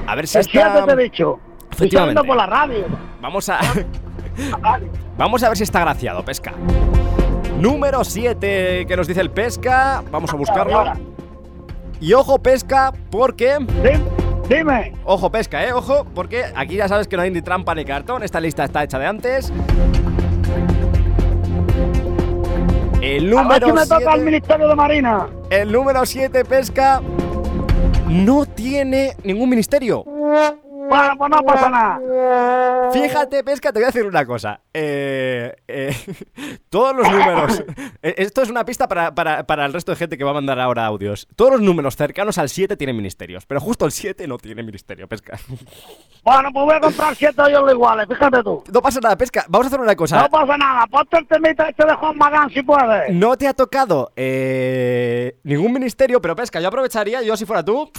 A 0.07 0.15
ver 0.15 0.25
si 0.25 0.37
El 0.37 0.45
7 0.45 0.57
está... 0.57 0.85
te 0.85 0.91
he 0.93 1.03
dicho. 1.03 1.37
Estoy 1.69 1.87
Efectivamente. 1.87 2.23
por 2.23 2.37
la 2.37 2.45
radio. 2.45 2.85
Vamos 3.19 3.49
a... 3.49 3.59
Vamos 5.17 5.43
a 5.43 5.49
ver 5.49 5.57
si 5.57 5.63
está 5.63 5.81
graciado, 5.81 6.23
Pesca. 6.23 6.53
Número 7.59 8.05
7, 8.05 8.85
que 8.87 8.95
nos 8.95 9.05
dice 9.05 9.19
el 9.19 9.31
Pesca. 9.31 10.01
Vamos 10.11 10.31
a 10.31 10.37
buscarlo. 10.37 10.93
Y 11.99 12.13
ojo, 12.13 12.39
Pesca, 12.39 12.93
porque... 13.11 13.57
Dime, 13.59 14.26
Dime. 14.49 14.93
Ojo 15.03 15.29
pesca, 15.29 15.65
¿eh? 15.65 15.73
Ojo, 15.73 16.05
porque 16.15 16.45
aquí 16.55 16.75
ya 16.75 16.87
sabes 16.87 17.07
que 17.07 17.17
no 17.17 17.23
hay 17.23 17.31
ni 17.31 17.41
trampa 17.41 17.75
ni 17.75 17.83
cartón. 17.83 18.23
Esta 18.23 18.39
lista 18.39 18.63
está 18.63 18.83
hecha 18.83 18.97
de 18.97 19.05
antes. 19.05 19.51
El 23.01 23.29
número 23.29 23.75
7. 23.77 24.05
el 24.15 24.21
Ministerio 24.21 24.67
de 24.67 24.75
Marina. 24.75 25.27
El 25.49 25.71
número 25.71 26.05
7 26.05 26.45
pesca 26.45 27.01
no 28.07 28.45
tiene 28.45 29.15
ningún 29.23 29.49
ministerio. 29.49 30.05
Bueno, 30.87 31.13
pues 31.17 31.29
no 31.31 31.37
pasa 31.43 31.69
nada. 31.69 32.91
Fíjate, 32.91 33.43
pesca, 33.43 33.71
te 33.73 33.79
voy 33.79 33.83
a 33.83 33.87
decir 33.87 34.05
una 34.05 34.25
cosa. 34.25 34.61
Eh, 34.73 35.55
eh, 35.67 35.95
todos 36.69 36.95
los 36.95 37.09
números. 37.09 37.63
eh, 38.01 38.15
Esto 38.17 38.41
es 38.41 38.49
una 38.49 38.63
pista 38.65 38.87
para, 38.87 39.13
para- 39.13 39.45
para 39.45 39.65
el 39.65 39.73
resto 39.73 39.91
de 39.91 39.97
gente 39.97 40.17
que 40.17 40.23
va 40.23 40.31
a 40.31 40.35
mandar 40.35 40.59
ahora 40.59 40.85
audios. 40.85 41.27
Todos 41.35 41.51
los 41.53 41.61
números 41.61 41.95
cercanos 41.95 42.37
al 42.37 42.49
7 42.49 42.77
tienen 42.77 42.95
ministerios, 42.95 43.45
pero 43.45 43.59
justo 43.59 43.85
el 43.85 43.91
7 43.91 44.27
no 44.27 44.37
tiene 44.37 44.63
ministerio, 44.63 45.07
pesca. 45.07 45.37
Bueno, 46.23 46.49
pues 46.51 46.65
voy 46.65 46.75
a 46.75 46.79
comprar 46.81 47.15
siete 47.15 47.41
de 47.41 47.49
ellos 47.49 47.71
iguales, 47.71 48.05
fíjate 48.07 48.43
tú. 48.43 48.61
No 48.73 48.81
pasa 48.81 48.99
nada, 48.99 49.15
pesca. 49.17 49.45
Vamos 49.47 49.65
a 49.65 49.69
hacer 49.69 49.79
una 49.79 49.95
cosa. 49.95 50.21
No 50.21 50.29
pasa 50.29 50.57
nada, 50.57 50.85
ponte 50.87 51.17
el 51.17 51.27
temita 51.27 51.69
este 51.69 51.85
de 51.85 51.93
Juan 51.93 52.17
Magán 52.17 52.49
si 52.49 52.61
puedes. 52.63 53.13
No 53.13 53.37
te 53.37 53.47
ha 53.47 53.53
tocado 53.53 54.11
eh, 54.15 55.37
ningún 55.43 55.71
ministerio, 55.71 56.21
pero 56.21 56.35
pesca, 56.35 56.59
yo 56.59 56.67
aprovecharía, 56.67 57.21
yo 57.21 57.37
si 57.37 57.45
fuera 57.45 57.63
tú, 57.63 57.89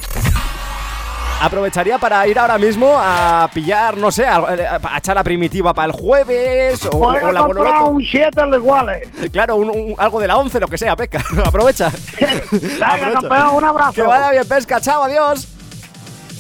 aprovecharía 1.41 1.99
para 1.99 2.27
ir 2.27 2.39
ahora 2.39 2.59
mismo 2.59 2.95
a 2.99 3.49
pillar, 3.53 3.97
no 3.97 4.11
sé, 4.11 4.27
a, 4.27 4.37
a 4.83 4.99
echar 4.99 5.15
la 5.15 5.25
primitiva 5.25 5.73
para 5.73 5.87
el 5.87 5.93
jueves 5.93 6.85
o, 6.87 6.91
Voy 6.99 7.17
o 7.23 7.33
la 7.33 7.43
Bonoloto. 7.43 7.87
un 7.87 8.05
siete 8.05 8.45
de 8.45 8.57
iguales. 8.57 9.09
Claro, 9.33 9.57
un- 9.57 9.71
un- 9.71 9.95
algo 9.99 10.21
de 10.21 10.27
la 10.29 10.37
11, 10.37 10.61
lo 10.61 10.69
que 10.69 10.79
sea, 10.79 10.97
pesca. 10.97 11.23
Aprovecha. 11.45 11.91
Venga, 12.51 13.13
campeón, 13.13 13.55
un 13.55 13.65
abrazo. 13.65 13.93
Que 13.93 14.03
vaya 14.03 14.31
bien, 14.31 14.49
pesca, 14.49 14.81
chao, 14.81 15.03
adiós. 15.05 15.47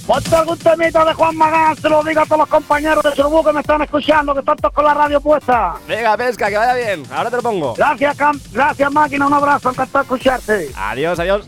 Ponte 0.07 0.35
algún 0.35 0.57
temita 0.59 1.05
de 1.05 1.13
Juan 1.13 1.37
Magán, 1.37 1.77
se 1.77 1.87
lo 1.87 2.03
digo 2.03 2.23
a 2.23 2.25
todos 2.25 2.39
los 2.39 2.49
compañeros 2.49 3.05
de 3.05 3.15
Surubú 3.15 3.45
que 3.45 3.53
me 3.53 3.61
están 3.61 3.83
escuchando, 3.83 4.33
que 4.33 4.41
están 4.41 4.57
todos 4.57 4.73
con 4.73 4.87
la 4.87 4.95
radio 4.95 5.21
puesta. 5.21 5.75
Venga, 5.87 6.17
pesca, 6.17 6.49
que 6.49 6.57
vaya 6.57 6.73
bien. 6.75 7.03
Ahora 7.15 7.29
te 7.29 7.37
lo 7.37 7.43
pongo. 7.43 7.75
Gracias, 7.75 8.17
Cam 8.17 8.41
gracias 8.51 8.91
máquina, 8.91 9.27
un 9.27 9.35
abrazo, 9.35 9.69
encantado 9.69 9.99
de 10.05 10.07
escucharte. 10.07 10.71
Adiós, 10.75 11.19
adiós. 11.21 11.47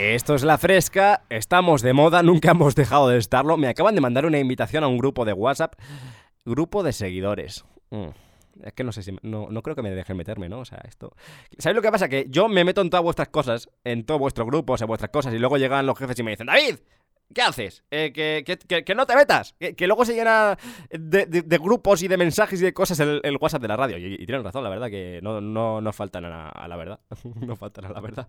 Esto 0.00 0.36
es 0.36 0.44
La 0.44 0.58
Fresca, 0.58 1.24
estamos 1.28 1.82
de 1.82 1.92
moda, 1.92 2.22
nunca 2.22 2.52
hemos 2.52 2.76
dejado 2.76 3.08
de 3.08 3.18
estarlo. 3.18 3.56
Me 3.56 3.66
acaban 3.66 3.96
de 3.96 4.00
mandar 4.00 4.26
una 4.26 4.38
invitación 4.38 4.84
a 4.84 4.86
un 4.86 4.96
grupo 4.96 5.24
de 5.24 5.32
WhatsApp, 5.32 5.74
grupo 6.44 6.84
de 6.84 6.92
seguidores. 6.92 7.64
Mm, 7.90 8.08
Es 8.62 8.72
que 8.74 8.84
no 8.84 8.92
sé 8.92 9.02
si... 9.02 9.16
No, 9.22 9.48
no 9.50 9.62
creo 9.62 9.74
que 9.74 9.82
me 9.82 9.90
dejen 9.90 10.16
meterme, 10.16 10.48
¿no? 10.48 10.60
O 10.60 10.64
sea, 10.64 10.80
esto... 10.86 11.14
¿Sabéis 11.58 11.76
lo 11.76 11.82
que 11.82 11.90
pasa? 11.90 12.08
Que 12.08 12.26
yo 12.28 12.48
me 12.48 12.64
meto 12.64 12.80
en 12.80 12.90
todas 12.90 13.02
vuestras 13.02 13.28
cosas, 13.28 13.68
en 13.82 14.04
todos 14.04 14.20
vuestros 14.20 14.46
grupos, 14.46 14.80
en 14.82 14.86
vuestras 14.86 15.10
cosas, 15.10 15.34
y 15.34 15.38
luego 15.38 15.56
llegan 15.58 15.84
los 15.84 15.98
jefes 15.98 16.16
y 16.20 16.22
me 16.22 16.30
dicen, 16.30 16.46
David, 16.46 16.76
¿qué 17.34 17.42
haces? 17.42 17.82
Eh, 17.90 18.12
que, 18.12 18.44
que- 18.46 18.84
que- 18.84 18.94
no 18.94 19.04
te 19.04 19.16
metas. 19.16 19.56
Que, 19.58 19.86
luego 19.88 20.04
se 20.04 20.14
llena 20.14 20.56
de, 20.90 21.26
de- 21.26 21.58
grupos 21.58 22.02
y 22.02 22.08
de 22.08 22.16
mensajes 22.16 22.60
y 22.60 22.64
de 22.64 22.72
cosas 22.72 23.00
el, 23.00 23.20
el 23.24 23.36
WhatsApp 23.40 23.62
de 23.62 23.68
la 23.68 23.76
radio. 23.76 23.98
Y, 23.98 24.24
tienen 24.26 24.44
razón, 24.44 24.62
la 24.62 24.70
verdad, 24.70 24.90
que 24.90 25.18
no, 25.24 25.40
no, 25.40 25.80
no 25.80 25.92
faltan 25.92 26.24
a, 26.24 26.50
a 26.50 26.68
la 26.68 26.76
verdad. 26.76 27.00
no 27.40 27.56
faltan 27.56 27.86
a 27.86 27.90
la 27.90 28.00
verdad. 28.00 28.28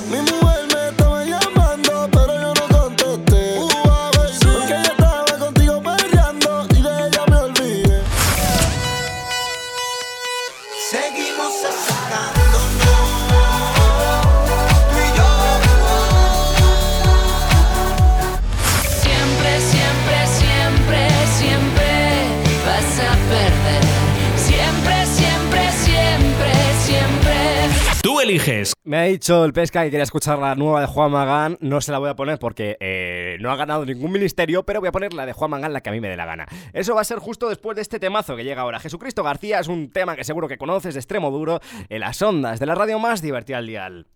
Eliges. 28.21 28.73
Me 28.83 28.97
ha 28.97 29.03
dicho 29.03 29.43
el 29.45 29.53
pesca 29.53 29.83
que 29.83 29.89
quería 29.89 30.03
escuchar 30.03 30.37
la 30.39 30.55
nueva 30.55 30.81
de 30.81 30.87
Juan 30.87 31.11
Magán. 31.11 31.57
No 31.59 31.81
se 31.81 31.91
la 31.91 31.99
voy 31.99 32.09
a 32.09 32.15
poner 32.15 32.39
porque 32.39 32.77
eh, 32.79 33.37
no 33.39 33.51
ha 33.51 33.55
ganado 33.55 33.85
ningún 33.85 34.11
ministerio, 34.11 34.63
pero 34.63 34.79
voy 34.79 34.89
a 34.89 34.91
poner 34.91 35.13
la 35.13 35.25
de 35.25 35.33
Juan 35.33 35.51
Magán, 35.51 35.73
la 35.73 35.81
que 35.81 35.89
a 35.89 35.91
mí 35.91 35.99
me 35.99 36.09
dé 36.09 36.15
la 36.15 36.25
gana. 36.25 36.45
Eso 36.73 36.93
va 36.95 37.01
a 37.01 37.05
ser 37.05 37.19
justo 37.19 37.49
después 37.49 37.75
de 37.75 37.81
este 37.81 37.99
temazo 37.99 38.35
que 38.35 38.43
llega 38.43 38.61
ahora. 38.61 38.79
Jesucristo 38.79 39.23
García 39.23 39.59
es 39.59 39.67
un 39.67 39.91
tema 39.91 40.15
que 40.15 40.23
seguro 40.23 40.47
que 40.47 40.57
conoces 40.57 40.93
de 40.93 40.99
extremo 40.99 41.31
duro 41.31 41.61
en 41.89 41.99
las 41.99 42.21
ondas 42.21 42.59
de 42.59 42.65
la 42.65 42.75
radio 42.75 42.99
más 42.99 43.21
divertida 43.21 43.57
al 43.57 43.67
dial. 43.67 44.07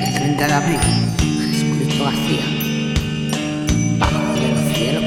El 0.00 0.14
30 0.14 0.46
de 0.46 0.52
abril, 0.52 0.80
Jesucristo 1.50 2.04
García, 2.04 2.44
bajo 3.98 4.34
de 4.34 4.48
los 4.48 4.76
cielos 4.76 5.03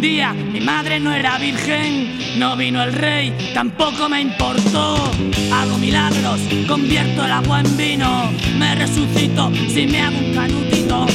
mi 0.00 0.60
madre 0.60 0.98
no 0.98 1.12
era 1.12 1.36
virgen, 1.36 2.38
no 2.38 2.56
vino 2.56 2.82
el 2.82 2.94
rey, 2.94 3.36
tampoco 3.52 4.08
me 4.08 4.22
importó. 4.22 4.96
Hago 5.52 5.76
milagros, 5.76 6.40
convierto 6.66 7.26
el 7.26 7.30
agua 7.30 7.60
en 7.60 7.76
vino, 7.76 8.30
me 8.58 8.74
resucito 8.76 9.52
si 9.68 9.86
me 9.86 10.00
hago 10.00 10.16
un 10.16 10.34
canutito. 10.34 11.06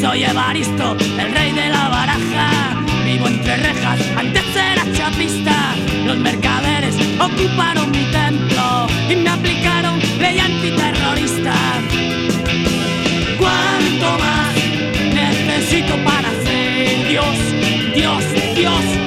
Soy 0.00 0.24
Evaristo, 0.24 0.96
el 1.18 1.32
rey 1.34 1.52
de 1.52 1.68
la 1.68 1.88
baraja, 1.90 2.82
vivo 3.04 3.28
entre 3.28 3.58
rejas, 3.58 4.00
antes 4.16 4.44
era 4.56 4.90
chapista. 4.90 5.74
Los 6.06 6.16
mercaderes 6.16 6.96
ocuparon 7.20 7.90
mi 7.90 8.04
templo 8.10 8.86
y 9.10 9.16
me 9.16 9.28
aplicaron 9.28 10.00
ley 10.18 10.38
antiterrorista. 10.38 11.54
Dios, 18.00 18.24
Dios, 18.54 18.99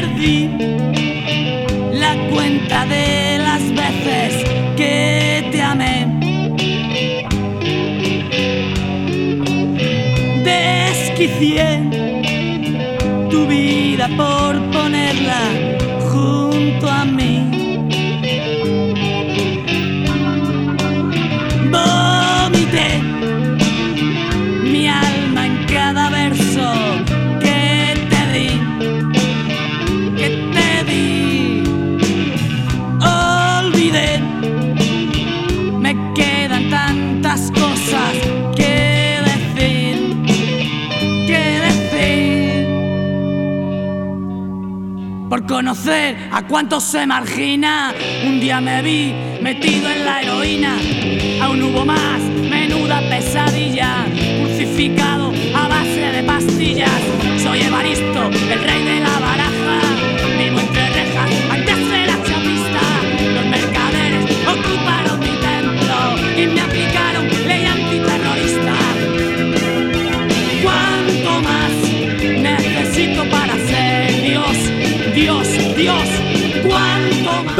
perdí 0.00 0.48
la 1.92 2.16
cuenta 2.30 2.86
de 2.86 3.38
las 3.38 3.62
veces 3.82 4.32
que 4.76 5.46
te 5.52 5.60
amé. 5.60 6.06
Desquicié 10.42 11.68
tu 13.30 13.46
vida 13.46 14.08
por 14.16 14.52
ponerla 14.76 15.42
conocer 45.50 46.16
a 46.30 46.46
cuántos 46.46 46.84
se 46.84 47.04
margina, 47.08 47.92
un 48.24 48.38
día 48.38 48.60
me 48.60 48.82
vi 48.82 49.12
metido 49.42 49.90
en 49.90 50.04
la 50.04 50.22
heroína. 50.22 50.76
Aún 51.42 51.60
hubo 51.64 51.84
más, 51.84 52.20
menuda 52.48 53.00
pesadilla, 53.10 54.06
crucificado 54.38 55.32
a 55.56 55.66
base 55.66 56.12
de 56.12 56.22
pastillas. 56.22 57.00
Soy 57.42 57.62
Evaristo, 57.62 58.28
el 58.28 58.62
rey 58.62 58.84
de 58.84 59.00
la 59.00 59.18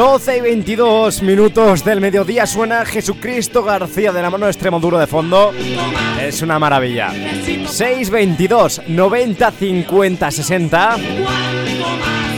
12 0.01 0.39
y 0.39 0.41
22 0.41 1.23
minutos 1.23 1.85
del 1.85 2.01
mediodía 2.01 2.47
suena 2.47 2.87
Jesucristo 2.87 3.63
García 3.63 4.13
de 4.13 4.23
la 4.23 4.31
mano 4.31 4.47
extremo 4.47 4.81
duro 4.81 4.99
de 4.99 5.07
fondo. 5.07 5.53
Es 6.19 6.41
una 6.41 6.59
maravilla. 6.59 7.11
622 7.11 8.83
90 8.89 9.51
50 9.51 10.31
60. 10.31 10.97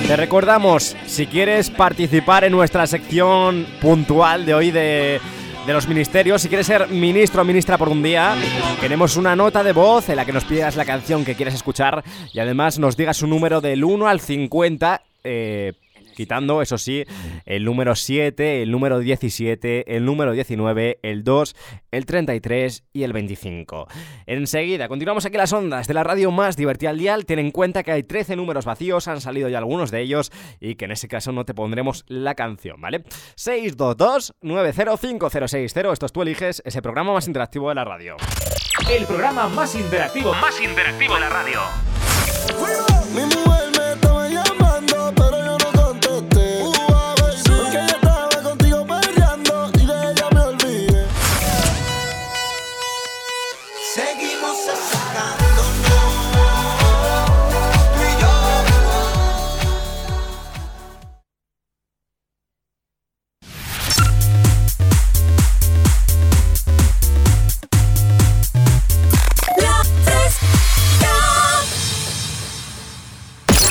Te 0.09 0.17
recordamos, 0.17 0.97
si 1.07 1.27
quieres 1.27 1.71
participar 1.71 2.43
en 2.43 2.53
nuestra 2.53 2.87
sección 2.89 3.65
puntual 3.81 4.45
de 4.45 4.55
hoy 4.55 4.71
de, 4.73 5.21
de 5.65 5.73
los 5.73 5.87
ministerios, 5.87 6.43
si 6.43 6.49
quieres 6.49 6.67
ser 6.67 6.89
ministro 6.89 7.43
o 7.43 7.45
ministra 7.45 7.79
por 7.79 7.89
un 7.89 8.03
día, 8.03 8.35
queremos 8.81 9.17
una 9.17 9.37
nota 9.37 9.63
de 9.63 9.73
voz 9.73 10.09
en 10.09 10.17
la 10.17 10.25
que 10.25 10.33
nos 10.33 10.45
pidas 10.45 10.75
la 10.75 10.85
canción 10.85 11.25
que 11.25 11.37
quieres 11.37 11.55
escuchar 11.55 12.03
y 12.33 12.41
además 12.41 12.81
nos 12.81 12.97
digas 12.97 13.23
un 13.23 13.31
número 13.31 13.61
del 13.61 13.85
1 13.85 14.09
al 14.09 14.21
50. 14.21 15.03
Eh, 15.25 15.75
Quitando, 16.15 16.63
eso 16.63 16.79
sí, 16.79 17.05
el 17.45 17.65
número 17.65 17.95
7, 17.95 18.63
el 18.63 18.71
número 18.71 18.99
17, 18.99 19.97
el 19.97 20.05
número 20.05 20.33
19, 20.33 21.01
el 21.03 21.25
2, 21.25 21.57
el 21.91 22.07
33 22.07 22.85
y 22.93 23.03
el 23.03 23.13
25. 23.13 23.89
Enseguida, 24.27 24.89
continuamos 24.89 25.27
aquí 25.27 25.37
las 25.37 25.53
ondas 25.53 25.87
de 25.87 25.95
la 25.95 26.05
radio 26.05 26.31
más 26.31 26.57
divertida 26.57 26.91
al 26.91 26.99
dial. 26.99 27.27
Ten 27.27 27.39
en 27.39 27.51
cuenta 27.51 27.83
que 27.83 27.93
hay 27.93 28.03
13 28.03 28.37
números 28.37 28.65
vacíos, 28.65 29.09
han 29.09 29.21
salido 29.21 29.49
ya 29.49 29.59
algunos 29.59 29.91
de 29.91 30.01
ellos 30.01 30.33
y 30.61 30.77
que 30.77 30.87
en 30.87 30.93
ese 30.93 31.09
caso 31.09 31.33
no 31.33 31.45
te 31.45 31.55
pondremos 31.55 32.05
la 32.09 32.35
canción, 32.35 32.81
¿vale? 32.81 33.05
622-905060, 33.37 35.93
esto 35.93 36.07
es 36.07 36.13
tú 36.13 36.23
eliges 36.23 36.63
ese 36.65 36.83
programa 36.83 37.13
más 37.13 37.27
interactivo 37.27 37.69
de 37.69 37.75
la 37.75 37.85
radio. 37.85 38.17
El 38.91 39.05
programa 39.07 39.49
más 39.49 39.75
interactivo, 39.75 40.33
más 40.35 40.61
interactivo 40.61 41.15
de 41.15 41.21
la 41.21 41.29
radio. 41.29 41.61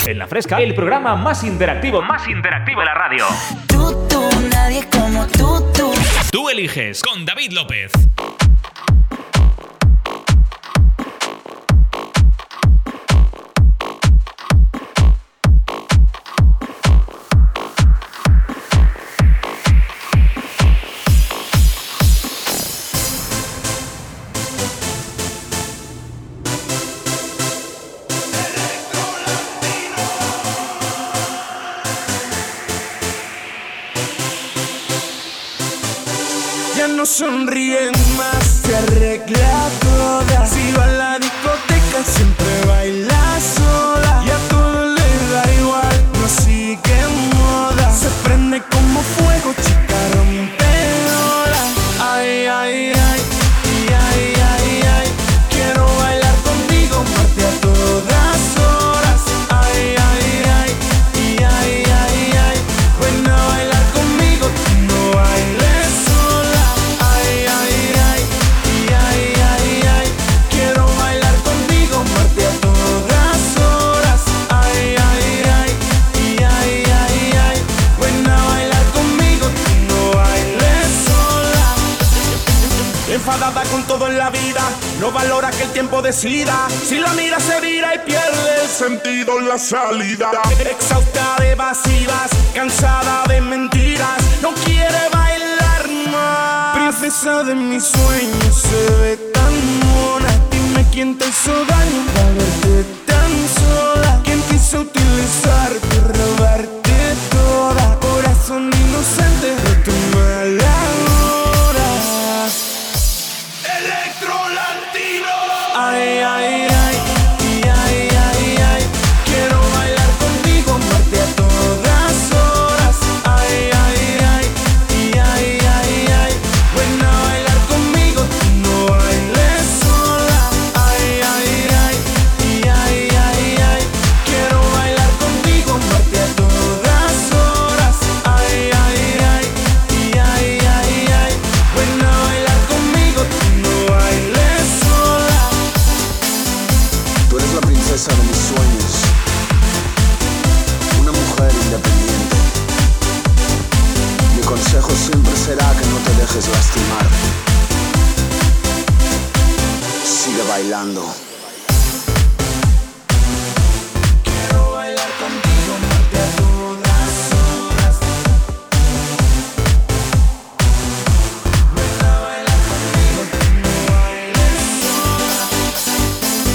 En 0.07 0.17
la 0.17 0.25
fresca, 0.25 0.59
el 0.59 0.73
programa 0.73 1.15
más 1.15 1.43
interactivo, 1.43 2.01
más 2.01 2.27
interactivo 2.27 2.79
de 2.79 2.85
la 2.85 2.93
radio. 2.95 3.25
Tú, 3.67 4.07
tú, 4.09 4.29
nadie 4.51 4.83
como 4.91 5.27
tú, 5.27 5.63
tú. 5.77 5.91
Tú 6.31 6.49
eliges 6.49 7.03
con 7.03 7.23
David 7.23 7.51
López. 7.51 7.91
Sonríen 37.21 38.00
no 85.11 85.13
valora 85.13 85.49
que 85.51 85.63
el 85.63 85.69
tiempo 85.71 86.01
decida. 86.01 86.67
Si 86.69 86.99
la 86.99 87.13
mira 87.13 87.39
se 87.39 87.59
vira 87.61 87.95
y 87.95 87.99
pierde 87.99 88.61
el 88.63 88.67
sentido 88.67 89.39
en 89.39 89.47
la 89.47 89.57
salida. 89.57 90.31
Exhausta 90.59 91.35
de 91.39 91.51
evasivas, 91.51 92.29
cansada 92.53 93.23
de 93.27 93.41
mentiras, 93.41 94.17
no 94.41 94.53
quiere 94.65 95.09
bailar 95.11 95.89
más. 96.11 96.75
Princesa 96.75 97.43
de 97.43 97.55
mis 97.55 97.83
sueños, 97.83 98.55
se 98.55 98.93
ve 99.01 99.17
tan 99.33 99.79
mona. 99.85 100.29
Dime 100.51 100.85
quién 100.91 101.17
te 101.17 101.27
hizo 101.27 101.53
daño 101.65 102.05
para 102.13 102.31
verte 102.31 102.85
tan 103.05 103.31
sola. 103.59 104.21
¿Quién 104.23 104.41
quiso 104.43 104.81
utilizarte, 104.81 105.99
robarte 106.13 106.80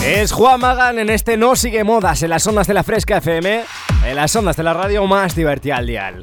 Es 0.06 0.30
Juan 0.30 0.60
Magán 0.60 1.00
en 1.00 1.10
este 1.10 1.36
No 1.36 1.56
Sigue 1.56 1.82
Modas 1.82 2.22
en 2.22 2.30
las 2.30 2.46
ondas 2.46 2.68
de 2.68 2.74
la 2.74 2.84
Fresca 2.84 3.16
FM, 3.16 3.64
en 4.04 4.14
las 4.14 4.36
ondas 4.36 4.56
de 4.56 4.62
la 4.62 4.72
radio 4.72 5.04
más 5.04 5.34
divertida 5.34 5.78
al 5.78 5.86
dial. 5.88 6.20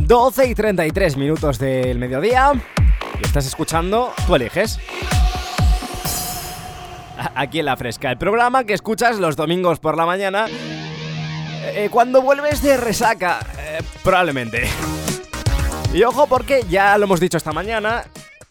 12 0.00 0.46
y 0.48 0.54
33 0.54 1.18
minutos 1.18 1.58
del 1.58 1.98
mediodía 1.98 2.52
y 3.20 3.26
estás 3.26 3.44
escuchando 3.44 4.14
Tú 4.26 4.36
eliges. 4.36 4.80
Aquí 7.34 7.58
en 7.58 7.66
la 7.66 7.76
Fresca, 7.76 8.10
el 8.10 8.16
programa 8.16 8.64
que 8.64 8.72
escuchas 8.72 9.18
los 9.18 9.36
domingos 9.36 9.80
por 9.80 9.98
la 9.98 10.06
mañana 10.06 10.46
eh, 10.48 11.90
cuando 11.90 12.22
vuelves 12.22 12.62
de 12.62 12.78
resaca, 12.78 13.40
eh, 13.58 13.82
probablemente. 14.02 14.66
Y 15.92 16.04
ojo 16.04 16.26
porque 16.26 16.62
ya 16.70 16.96
lo 16.96 17.04
hemos 17.04 17.20
dicho 17.20 17.36
esta 17.36 17.52
mañana, 17.52 18.04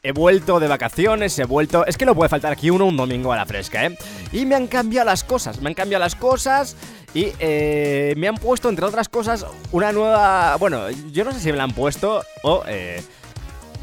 he 0.05 0.11
vuelto 0.11 0.59
de 0.59 0.67
vacaciones, 0.67 1.39
he 1.39 1.45
vuelto... 1.45 1.85
Es 1.85 1.97
que 1.97 2.05
no 2.05 2.13
puede 2.13 2.27
faltar 2.29 2.51
aquí 2.51 2.69
uno 2.69 2.85
un 2.85 2.97
domingo 2.97 3.31
a 3.31 3.37
la 3.37 3.45
fresca, 3.45 3.85
¿eh? 3.85 3.97
Y 4.33 4.45
me 4.45 4.55
han 4.55 4.67
cambiado 4.67 5.05
las 5.05 5.23
cosas, 5.23 5.61
me 5.61 5.69
han 5.69 5.73
cambiado 5.73 6.03
las 6.03 6.15
cosas 6.15 6.75
y 7.13 7.31
eh, 7.39 8.13
me 8.17 8.27
han 8.27 8.35
puesto, 8.35 8.67
entre 8.67 8.85
otras 8.85 9.07
cosas, 9.07 9.45
una 9.71 9.93
nueva... 9.93 10.57
Bueno, 10.57 10.89
yo 10.91 11.23
no 11.23 11.31
sé 11.31 11.39
si 11.39 11.51
me 11.51 11.57
la 11.57 11.63
han 11.63 11.71
puesto 11.71 12.21
o... 12.43 12.63
eh, 12.67 13.01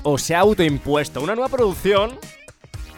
o 0.02 0.16
se 0.16 0.34
ha 0.34 0.40
autoimpuesto 0.40 1.20
una 1.20 1.34
nueva 1.34 1.50
producción, 1.50 2.18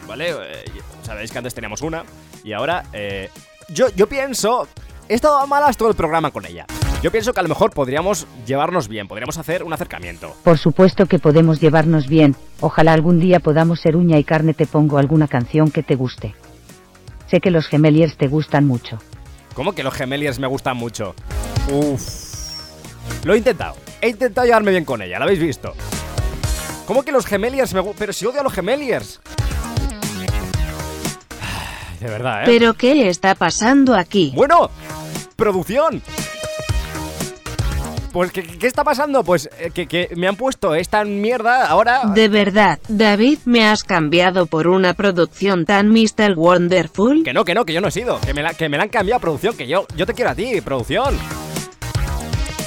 ¿vale? 0.07 0.31
Eh, 0.31 0.65
Sabéis 1.03 1.31
que 1.31 1.37
antes 1.37 1.53
teníamos 1.53 1.81
una 1.81 2.03
y 2.43 2.51
ahora... 2.51 2.83
eh, 2.91 3.29
yo, 3.69 3.87
yo 3.95 4.07
pienso... 4.07 4.67
He 5.07 5.15
estado 5.15 5.37
a 5.37 5.45
malas 5.45 5.75
todo 5.77 5.89
el 5.89 5.95
programa 5.95 6.31
con 6.31 6.45
ella. 6.45 6.65
Yo 7.03 7.11
pienso 7.11 7.33
que 7.33 7.41
a 7.41 7.43
lo 7.43 7.49
mejor 7.49 7.71
podríamos 7.71 8.27
llevarnos 8.47 8.87
bien, 8.87 9.09
podríamos 9.09 9.37
hacer 9.37 9.65
un 9.65 9.73
acercamiento. 9.73 10.33
Por 10.41 10.57
supuesto 10.57 11.05
que 11.05 11.19
podemos 11.19 11.59
llevarnos 11.59 12.07
bien, 12.07 12.33
ojalá 12.61 12.93
algún 12.93 13.19
día 13.19 13.41
podamos 13.41 13.81
ser 13.81 13.97
uña 13.97 14.17
y 14.19 14.23
carne 14.23 14.53
te 14.53 14.65
pongo 14.65 14.97
alguna 14.97 15.27
canción 15.27 15.69
que 15.69 15.83
te 15.83 15.95
guste. 15.95 16.33
Sé 17.27 17.41
que 17.41 17.51
los 17.51 17.67
gemeliers 17.67 18.15
te 18.15 18.29
gustan 18.29 18.65
mucho. 18.65 18.99
¿Cómo 19.53 19.73
que 19.75 19.83
los 19.83 19.93
gemeliers 19.93 20.39
me 20.39 20.47
gustan 20.47 20.77
mucho? 20.77 21.13
Uf. 21.69 22.53
Lo 23.25 23.33
he 23.33 23.37
intentado. 23.37 23.75
He 23.99 24.07
intentado 24.07 24.47
llevarme 24.47 24.71
bien 24.71 24.85
con 24.85 25.01
ella, 25.01 25.19
¿lo 25.19 25.25
habéis 25.25 25.41
visto? 25.41 25.73
¿Cómo 26.87 27.03
que 27.03 27.11
los 27.11 27.25
gemeliers 27.25 27.73
me 27.73 27.81
gustan? 27.81 27.99
Pero 27.99 28.13
si 28.13 28.25
odio 28.25 28.39
a 28.39 28.43
los 28.43 28.53
gemeliers. 28.53 29.19
De 31.99 32.07
verdad, 32.07 32.43
¿eh? 32.43 32.45
¿Pero 32.45 32.75
qué 32.75 33.09
está 33.09 33.35
pasando 33.35 33.93
aquí? 33.93 34.31
Bueno, 34.33 34.69
producción. 35.35 36.01
Pues, 38.13 38.31
¿qué, 38.31 38.43
qué 38.43 38.67
está 38.67 38.83
pasando? 38.83 39.23
Pues 39.23 39.49
eh, 39.59 39.71
que, 39.71 39.87
que 39.87 40.09
me 40.15 40.27
han 40.27 40.35
puesto 40.35 40.75
esta 40.75 41.03
mierda 41.03 41.65
ahora... 41.65 42.01
De 42.13 42.29
verdad, 42.29 42.77
David, 42.87 43.39
¿me 43.45 43.65
has 43.65 43.83
cambiado 43.83 44.45
por 44.45 44.67
una 44.67 44.93
producción 44.93 45.65
tan 45.65 45.89
Mr. 45.89 46.35
Wonderful? 46.35 47.23
Que 47.23 47.33
no, 47.33 47.43
que 47.43 47.55
no, 47.55 47.65
que 47.65 47.73
yo 47.73 47.81
no 47.81 47.87
he 47.87 47.91
sido. 47.91 48.21
Que 48.21 48.35
me 48.35 48.43
la, 48.43 48.53
que 48.53 48.69
me 48.69 48.77
la 48.77 48.83
han 48.83 48.89
cambiado, 48.89 49.19
producción. 49.19 49.57
Que 49.57 49.65
yo, 49.67 49.87
yo 49.95 50.05
te 50.05 50.13
quiero 50.13 50.29
a 50.29 50.35
ti, 50.35 50.61
producción. 50.61 51.15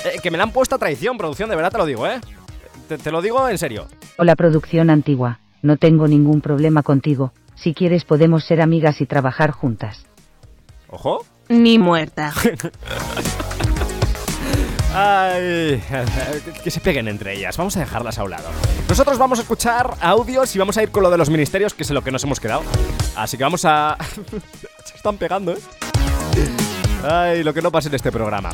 Eh, 0.04 0.18
que 0.20 0.32
me 0.32 0.36
la 0.36 0.42
han 0.42 0.50
puesto 0.50 0.74
a 0.74 0.78
traición, 0.78 1.16
producción, 1.16 1.48
de 1.48 1.54
verdad 1.54 1.70
te 1.70 1.78
lo 1.78 1.86
digo, 1.86 2.08
¿eh? 2.08 2.20
Te, 2.88 2.98
te 2.98 3.12
lo 3.12 3.22
digo 3.22 3.48
en 3.48 3.58
serio. 3.58 3.86
Hola 4.18 4.34
producción 4.34 4.90
antigua, 4.90 5.38
no 5.62 5.76
tengo 5.76 6.08
ningún 6.08 6.40
problema 6.40 6.82
contigo, 6.82 7.32
si 7.54 7.72
quieres 7.72 8.04
podemos 8.04 8.44
ser 8.44 8.60
amigas 8.60 9.00
y 9.00 9.06
trabajar 9.06 9.52
juntas. 9.52 10.06
Ojo. 10.88 11.24
Ni 11.48 11.78
muerta. 11.78 12.32
Ay, 14.98 15.82
que 16.64 16.70
se 16.70 16.80
peguen 16.80 17.06
entre 17.06 17.34
ellas. 17.34 17.54
Vamos 17.58 17.76
a 17.76 17.80
dejarlas 17.80 18.18
a 18.18 18.24
un 18.24 18.30
lado. 18.30 18.48
Nosotros 18.88 19.18
vamos 19.18 19.38
a 19.38 19.42
escuchar 19.42 19.94
audios 20.00 20.56
y 20.56 20.58
vamos 20.58 20.78
a 20.78 20.82
ir 20.82 20.90
con 20.90 21.02
lo 21.02 21.10
de 21.10 21.18
los 21.18 21.28
ministerios, 21.28 21.74
que 21.74 21.82
es 21.82 21.90
en 21.90 21.94
lo 21.96 22.02
que 22.02 22.10
nos 22.10 22.24
hemos 22.24 22.40
quedado. 22.40 22.62
Así 23.14 23.36
que 23.36 23.44
vamos 23.44 23.66
a... 23.66 23.98
se 24.84 24.96
están 24.96 25.18
pegando, 25.18 25.52
¿eh? 25.52 25.58
Ay, 27.06 27.44
lo 27.44 27.52
que 27.52 27.60
no 27.60 27.70
pasa 27.70 27.88
en 27.88 27.94
este 27.94 28.10
programa. 28.10 28.50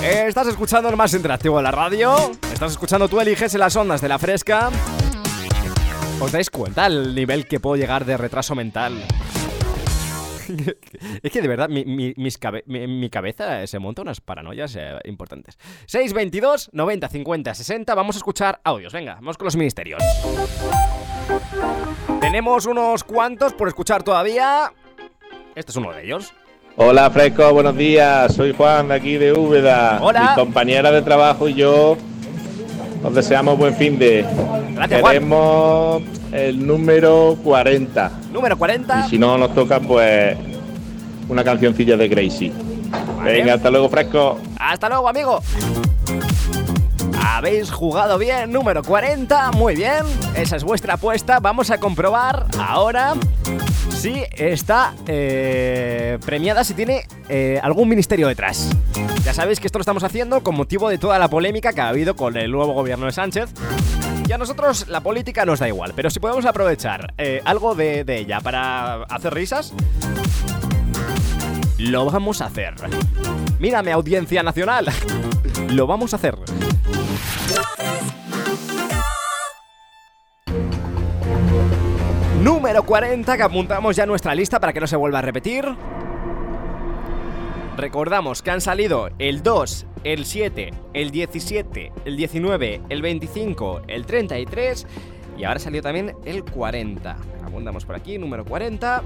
Estás 0.00 0.46
escuchando 0.46 0.88
el 0.88 0.96
más 0.96 1.12
interactivo 1.12 1.56
de 1.56 1.64
la 1.64 1.72
radio. 1.72 2.30
Estás 2.52 2.72
escuchando 2.72 3.08
Tú 3.08 3.20
eliges 3.20 3.52
en 3.54 3.60
las 3.60 3.74
ondas 3.74 4.00
de 4.00 4.08
la 4.08 4.20
fresca. 4.20 4.70
¿Os 6.20 6.30
dais 6.30 6.50
cuenta 6.50 6.86
el 6.86 7.16
nivel 7.16 7.48
que 7.48 7.58
puedo 7.58 7.74
llegar 7.74 8.04
de 8.04 8.16
retraso 8.16 8.54
mental? 8.54 9.04
es 11.22 11.32
que 11.32 11.42
de 11.42 11.48
verdad, 11.48 11.68
mi, 11.68 11.84
mi- 11.84 12.14
mis 12.16 12.38
cabe- 12.38 12.64
mi- 12.66 12.86
mi 12.86 13.10
cabeza 13.10 13.66
se 13.66 13.78
monta 13.78 14.02
unas 14.02 14.20
paranoias 14.20 14.76
eh, 14.76 14.98
importantes. 15.04 15.58
622 15.86 16.70
90 16.72 17.08
50 17.08 17.54
60. 17.54 17.94
Vamos 17.94 18.16
a 18.16 18.18
escuchar 18.18 18.60
audios. 18.64 18.92
Venga, 18.92 19.14
vamos 19.16 19.36
con 19.38 19.46
los 19.46 19.56
ministerios. 19.56 20.02
Tenemos 22.20 22.66
unos 22.66 23.04
cuantos 23.04 23.52
por 23.52 23.68
escuchar 23.68 24.02
todavía. 24.02 24.72
Este 25.54 25.70
es 25.70 25.76
uno 25.76 25.92
de 25.92 26.04
ellos. 26.04 26.32
Hola 26.76 27.10
Fresco, 27.10 27.52
buenos 27.52 27.76
días. 27.76 28.34
Soy 28.34 28.52
Juan 28.54 28.88
de 28.88 28.94
aquí 28.94 29.18
de 29.18 29.32
Úbeda. 29.32 29.98
Hola. 30.00 30.30
Mi 30.30 30.34
compañera 30.42 30.90
de 30.90 31.02
trabajo 31.02 31.48
y 31.48 31.54
yo 31.54 31.96
os 33.02 33.14
deseamos 33.14 33.58
buen 33.58 33.74
fin 33.74 33.98
de. 33.98 34.24
Gracias, 34.74 35.00
Juan. 35.00 35.12
Queremos 35.12 36.02
el 36.32 36.66
número 36.66 37.36
40. 37.42 38.10
Número 38.32 38.56
40. 38.56 39.06
Y 39.06 39.10
si 39.10 39.18
no 39.18 39.36
nos 39.38 39.54
toca, 39.54 39.80
pues 39.80 40.36
una 41.28 41.44
cancioncilla 41.44 41.96
de 41.96 42.08
Gracie. 42.08 42.52
Venga, 43.24 43.54
hasta 43.54 43.70
luego, 43.70 43.88
Fresco. 43.88 44.38
Hasta 44.58 44.88
luego, 44.88 45.08
amigo. 45.08 45.40
Habéis 47.24 47.70
jugado 47.70 48.18
bien, 48.18 48.52
número 48.52 48.82
40, 48.82 49.52
muy 49.52 49.74
bien. 49.74 50.04
Esa 50.36 50.56
es 50.56 50.64
vuestra 50.64 50.94
apuesta. 50.94 51.40
Vamos 51.40 51.70
a 51.70 51.78
comprobar 51.78 52.46
ahora 52.58 53.14
si 54.02 54.24
está 54.36 54.96
eh, 55.06 56.18
premiada, 56.26 56.64
si 56.64 56.74
tiene 56.74 57.06
eh, 57.28 57.60
algún 57.62 57.88
ministerio 57.88 58.26
detrás. 58.26 58.68
Ya 59.24 59.32
sabéis 59.32 59.60
que 59.60 59.68
esto 59.68 59.78
lo 59.78 59.82
estamos 59.82 60.02
haciendo 60.02 60.42
con 60.42 60.56
motivo 60.56 60.88
de 60.88 60.98
toda 60.98 61.20
la 61.20 61.28
polémica 61.28 61.72
que 61.72 61.82
ha 61.82 61.88
habido 61.88 62.16
con 62.16 62.36
el 62.36 62.50
nuevo 62.50 62.72
gobierno 62.72 63.06
de 63.06 63.12
Sánchez. 63.12 63.50
Y 64.28 64.32
a 64.32 64.38
nosotros 64.38 64.88
la 64.88 65.02
política 65.02 65.46
nos 65.46 65.60
da 65.60 65.68
igual, 65.68 65.92
pero 65.94 66.10
si 66.10 66.18
podemos 66.18 66.44
aprovechar 66.46 67.14
eh, 67.16 67.42
algo 67.44 67.76
de, 67.76 68.02
de 68.02 68.18
ella 68.18 68.40
para 68.40 69.04
hacer 69.04 69.34
risas, 69.34 69.72
lo 71.78 72.04
vamos 72.06 72.40
a 72.40 72.46
hacer. 72.46 72.74
Mírame, 73.60 73.92
audiencia 73.92 74.42
nacional. 74.42 74.86
Lo 75.68 75.86
vamos 75.86 76.12
a 76.12 76.16
hacer. 76.16 76.36
Número 82.42 82.82
40 82.82 83.36
que 83.36 83.42
apuntamos 83.44 83.94
ya 83.94 84.02
en 84.02 84.08
nuestra 84.08 84.34
lista 84.34 84.58
para 84.58 84.72
que 84.72 84.80
no 84.80 84.88
se 84.88 84.96
vuelva 84.96 85.20
a 85.20 85.22
repetir. 85.22 85.64
Recordamos 87.76 88.42
que 88.42 88.50
han 88.50 88.60
salido 88.60 89.10
el 89.20 89.44
2, 89.44 89.86
el 90.02 90.24
7, 90.24 90.70
el 90.92 91.12
17, 91.12 91.92
el 92.04 92.16
19, 92.16 92.80
el 92.88 93.00
25, 93.00 93.82
el 93.86 94.06
33 94.06 94.86
y 95.38 95.44
ahora 95.44 95.60
salió 95.60 95.82
también 95.82 96.16
el 96.24 96.44
40. 96.44 97.16
Apuntamos 97.46 97.84
por 97.84 97.94
aquí, 97.94 98.18
número 98.18 98.44
40. 98.44 99.04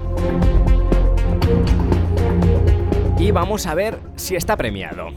Y 3.19 3.29
vamos 3.29 3.67
a 3.67 3.75
ver 3.75 3.99
si 4.15 4.35
está 4.35 4.57
premiado. 4.57 5.09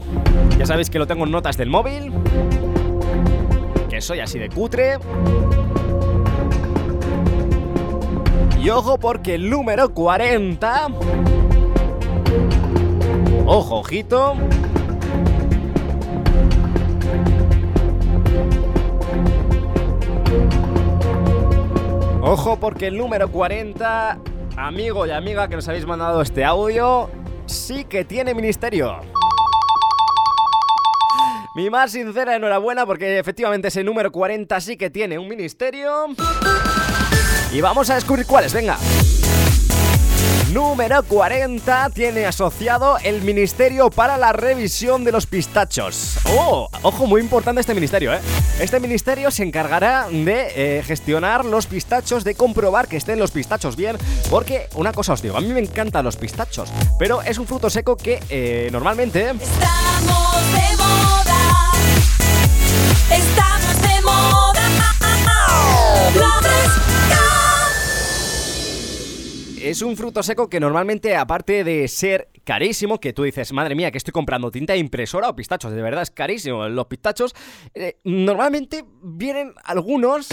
Ya 0.59 0.67
sabéis 0.67 0.91
que 0.91 0.99
lo 0.99 1.07
tengo 1.07 1.25
en 1.25 1.31
notas 1.31 1.57
del 1.57 1.71
móvil. 1.71 2.13
Que 3.89 3.99
soy 3.99 4.19
así 4.19 4.37
de 4.37 4.49
cutre. 4.49 4.99
Y 8.61 8.69
ojo 8.69 8.99
porque 8.99 9.33
el 9.35 9.49
número 9.49 9.91
40... 9.91 10.87
Ojo, 13.47 13.79
ojito. 13.79 14.35
Ojo 22.21 22.59
porque 22.59 22.87
el 22.87 22.97
número 22.97 23.31
40, 23.31 24.19
amigo 24.55 25.07
y 25.07 25.11
amiga 25.11 25.47
que 25.47 25.55
nos 25.55 25.67
habéis 25.67 25.87
mandado 25.87 26.21
este 26.21 26.45
audio, 26.45 27.09
sí 27.47 27.83
que 27.85 28.05
tiene 28.05 28.35
ministerio. 28.35 28.99
Mi 31.55 31.71
más 31.71 31.93
sincera 31.93 32.35
enhorabuena 32.35 32.85
porque 32.85 33.17
efectivamente 33.17 33.69
ese 33.69 33.83
número 33.83 34.11
40 34.11 34.61
sí 34.61 34.77
que 34.77 34.91
tiene 34.91 35.17
un 35.17 35.27
ministerio. 35.27 36.05
Y 37.53 37.61
vamos 37.61 37.89
a 37.89 37.95
descubrir 37.95 38.25
cuáles, 38.25 38.53
venga. 38.53 38.77
Número 40.53 41.03
40 41.03 41.91
tiene 41.91 42.25
asociado 42.25 42.97
el 43.03 43.21
Ministerio 43.21 43.89
para 43.89 44.17
la 44.17 44.33
Revisión 44.33 45.05
de 45.05 45.13
los 45.13 45.25
Pistachos. 45.25 46.17
Oh, 46.25 46.69
ojo, 46.81 47.07
muy 47.07 47.21
importante 47.21 47.61
este 47.61 47.73
ministerio, 47.73 48.13
¿eh? 48.13 48.19
Este 48.59 48.79
ministerio 48.81 49.31
se 49.31 49.43
encargará 49.43 50.07
de 50.09 50.51
eh, 50.79 50.83
gestionar 50.83 51.45
los 51.45 51.67
pistachos, 51.67 52.25
de 52.25 52.35
comprobar 52.35 52.89
que 52.89 52.97
estén 52.97 53.17
los 53.17 53.31
pistachos 53.31 53.77
bien, 53.77 53.97
porque 54.29 54.67
una 54.75 54.91
cosa 54.91 55.13
os 55.13 55.21
digo, 55.21 55.37
a 55.37 55.41
mí 55.41 55.47
me 55.47 55.61
encantan 55.61 56.03
los 56.03 56.17
pistachos, 56.17 56.69
pero 56.99 57.21
es 57.21 57.37
un 57.37 57.47
fruto 57.47 57.69
seco 57.69 57.95
que 57.95 58.21
eh, 58.29 58.67
normalmente... 58.73 59.29
Estamos 59.29 60.51
de 60.51 60.77
moda. 60.77 61.71
Estamos 63.09 63.70
Es 69.63 69.83
un 69.83 69.95
fruto 69.95 70.23
seco 70.23 70.49
que 70.49 70.59
normalmente, 70.59 71.15
aparte 71.15 71.63
de 71.63 71.87
ser 71.87 72.29
carísimo, 72.43 72.99
que 72.99 73.13
tú 73.13 73.21
dices, 73.21 73.53
madre 73.53 73.75
mía, 73.75 73.91
que 73.91 73.99
estoy 73.99 74.11
comprando 74.11 74.49
tinta 74.49 74.75
impresora 74.75 75.29
o 75.29 75.35
pistachos, 75.35 75.71
de 75.71 75.81
verdad 75.83 76.01
es 76.01 76.09
carísimo. 76.09 76.67
Los 76.67 76.87
pistachos, 76.87 77.35
eh, 77.75 77.97
normalmente 78.03 78.83
vienen 79.03 79.53
algunos 79.63 80.29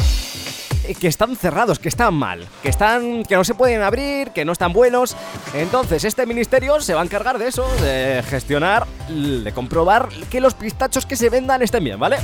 eh, 0.86 0.94
que 0.98 1.08
están 1.08 1.36
cerrados, 1.36 1.78
que 1.78 1.90
están 1.90 2.14
mal, 2.14 2.48
que 2.62 2.70
están, 2.70 3.22
que 3.24 3.34
no 3.34 3.44
se 3.44 3.54
pueden 3.54 3.82
abrir, 3.82 4.30
que 4.30 4.46
no 4.46 4.52
están 4.52 4.72
buenos. 4.72 5.14
Entonces, 5.52 6.04
este 6.04 6.24
ministerio 6.24 6.80
se 6.80 6.94
va 6.94 7.02
a 7.02 7.04
encargar 7.04 7.38
de 7.38 7.48
eso, 7.48 7.68
de 7.82 8.22
gestionar, 8.22 8.86
de 9.10 9.52
comprobar 9.52 10.08
que 10.30 10.40
los 10.40 10.54
pistachos 10.54 11.04
que 11.04 11.16
se 11.16 11.28
vendan 11.28 11.60
estén 11.60 11.84
bien, 11.84 12.00
¿vale? 12.00 12.16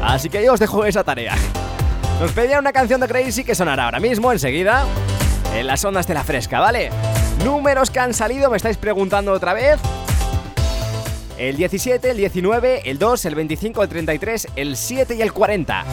Así 0.00 0.30
que 0.30 0.44
yo 0.44 0.52
os 0.52 0.60
dejo 0.60 0.84
esa 0.84 1.02
tarea. 1.02 1.34
Nos 2.20 2.30
pedía 2.30 2.60
una 2.60 2.72
canción 2.72 3.00
de 3.00 3.08
Crazy 3.08 3.42
que 3.42 3.56
sonará 3.56 3.86
ahora 3.86 3.98
mismo, 3.98 4.30
enseguida, 4.30 4.86
en 5.54 5.66
las 5.66 5.84
ondas 5.84 6.06
de 6.06 6.14
la 6.14 6.24
fresca, 6.24 6.60
¿vale? 6.60 6.90
Números 7.44 7.90
que 7.90 7.98
han 8.00 8.14
salido, 8.14 8.50
me 8.50 8.56
estáis 8.56 8.76
preguntando 8.76 9.32
otra 9.32 9.54
vez. 9.54 9.78
El 11.38 11.56
17, 11.56 12.10
el 12.10 12.16
19, 12.16 12.88
el 12.90 12.98
2, 12.98 13.24
el 13.26 13.34
25, 13.34 13.82
el 13.82 13.88
33, 13.88 14.48
el 14.56 14.76
7 14.76 15.16
y 15.16 15.22
el 15.22 15.32
40. 15.32 15.84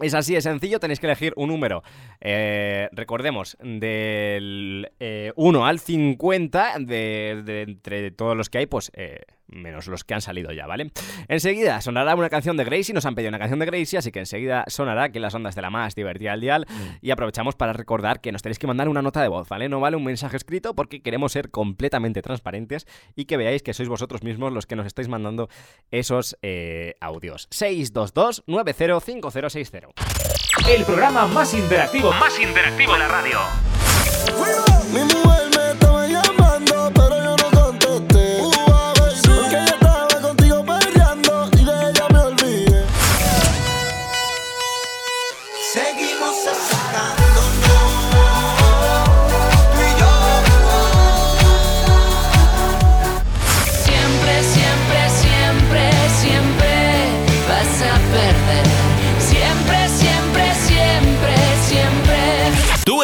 Es 0.00 0.14
así 0.14 0.34
de 0.34 0.40
sencillo, 0.40 0.80
tenéis 0.80 0.98
que 0.98 1.06
elegir 1.06 1.32
un 1.36 1.48
número. 1.48 1.82
eh, 2.20 2.88
recordemos, 2.92 3.56
del 3.60 4.90
eh, 4.98 5.32
1 5.36 5.66
al 5.66 5.78
50, 5.78 6.74
de, 6.80 7.42
de 7.44 7.62
entre 7.62 8.10
todos 8.10 8.36
los 8.36 8.50
que 8.50 8.58
hay, 8.58 8.66
pues 8.66 8.90
eh, 8.94 9.20
menos 9.52 9.86
los 9.86 10.04
que 10.04 10.14
han 10.14 10.20
salido 10.20 10.52
ya, 10.52 10.66
¿vale? 10.66 10.90
Enseguida 11.28 11.80
sonará 11.80 12.14
una 12.14 12.28
canción 12.28 12.56
de 12.56 12.64
Gracie, 12.64 12.94
nos 12.94 13.06
han 13.06 13.14
pedido 13.14 13.28
una 13.28 13.38
canción 13.38 13.58
de 13.58 13.66
Gracie, 13.66 13.98
así 13.98 14.10
que 14.10 14.20
enseguida 14.20 14.64
sonará 14.66 15.10
que 15.10 15.20
las 15.20 15.34
ondas 15.34 15.54
de 15.54 15.62
la 15.62 15.70
más 15.70 15.94
divertida 15.94 16.32
al 16.32 16.40
dial. 16.40 16.66
Y 17.00 17.10
aprovechamos 17.10 17.54
para 17.54 17.72
recordar 17.72 18.20
que 18.20 18.32
nos 18.32 18.42
tenéis 18.42 18.58
que 18.58 18.66
mandar 18.66 18.88
una 18.88 19.02
nota 19.02 19.22
de 19.22 19.28
voz, 19.28 19.48
¿vale? 19.48 19.68
No 19.68 19.80
vale 19.80 19.96
un 19.96 20.04
mensaje 20.04 20.36
escrito 20.36 20.74
porque 20.74 21.02
queremos 21.02 21.32
ser 21.32 21.50
completamente 21.50 22.22
transparentes 22.22 22.86
y 23.14 23.26
que 23.26 23.36
veáis 23.36 23.62
que 23.62 23.74
sois 23.74 23.88
vosotros 23.88 24.22
mismos 24.22 24.52
los 24.52 24.66
que 24.66 24.76
nos 24.76 24.86
estáis 24.86 25.08
mandando 25.08 25.48
esos 25.90 26.38
eh, 26.42 26.94
audios. 27.00 27.48
622-905060. 27.50 29.88
El 30.68 30.84
programa 30.84 31.26
más 31.26 31.54
interactivo, 31.54 32.12
más 32.12 32.38
interactivo 32.38 32.92
de 32.92 32.98
la 32.98 33.08
radio. 33.08 33.40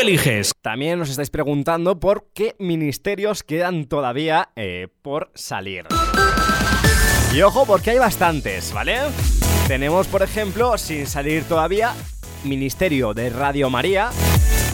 Eliges. 0.09 0.53
También 0.62 1.01
os 1.01 1.11
estáis 1.11 1.29
preguntando 1.29 2.01
por 2.01 2.29
qué 2.33 2.57
ministerios 2.59 3.42
quedan 3.42 3.87
todavía 3.87 4.49
eh, 4.57 4.88
por 5.03 5.31
salir. 5.35 5.87
Y 7.35 7.42
ojo, 7.42 7.66
porque 7.66 7.90
hay 7.90 7.99
bastantes, 7.99 8.73
¿vale? 8.73 8.97
Tenemos, 9.66 10.07
por 10.07 10.23
ejemplo, 10.23 10.79
sin 10.79 11.07
salir 11.07 11.44
todavía, 11.44 11.92
Ministerio 12.42 13.12
de 13.12 13.29
Radio 13.29 13.68
María, 13.68 14.11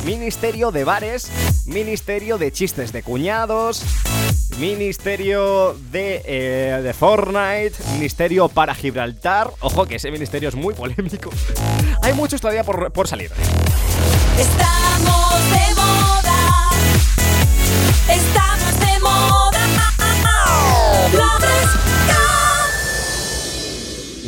Ministerio 0.04 0.70
de 0.70 0.84
Bares, 0.84 1.32
Ministerio 1.66 2.38
de 2.38 2.52
Chistes 2.52 2.92
de 2.92 3.02
Cuñados, 3.02 3.82
Ministerio 4.60 5.74
de, 5.90 6.22
eh, 6.24 6.80
de 6.80 6.94
Fortnite, 6.94 7.72
Ministerio 7.94 8.48
para 8.48 8.72
Gibraltar. 8.72 9.50
Ojo, 9.60 9.84
que 9.86 9.96
ese 9.96 10.12
ministerio 10.12 10.48
es 10.48 10.54
muy 10.54 10.74
polémico. 10.74 11.30
Hay 12.02 12.12
muchos 12.12 12.40
todavía 12.40 12.62
por, 12.62 12.92
por 12.92 13.08
salir. 13.08 13.32
Estamos 14.38 14.83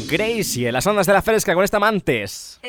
Gracie, 0.08 0.68
en 0.68 0.72
las 0.72 0.86
ondas 0.86 1.06
de 1.06 1.12
la 1.12 1.20
fresca 1.20 1.52
con 1.52 1.64
esta 1.64 1.78
amantes. 1.78 2.60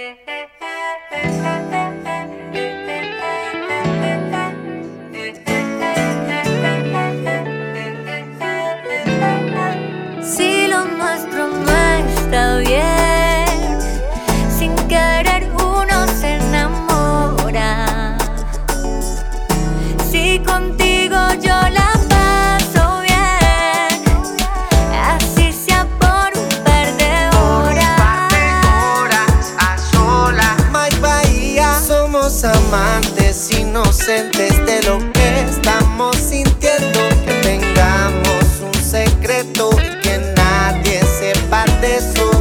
Inocentes 34.08 34.66
de 34.66 34.82
lo 34.84 35.00
que 35.12 35.42
estamos 35.42 36.16
sintiendo. 36.16 37.00
Que 37.26 37.34
tengamos 37.42 38.62
un 38.62 38.74
secreto 38.74 39.70
y 39.74 40.00
que 40.02 40.34
nadie 40.36 41.02
sepa 41.20 41.66
de 41.82 41.98
eso. 41.98 42.32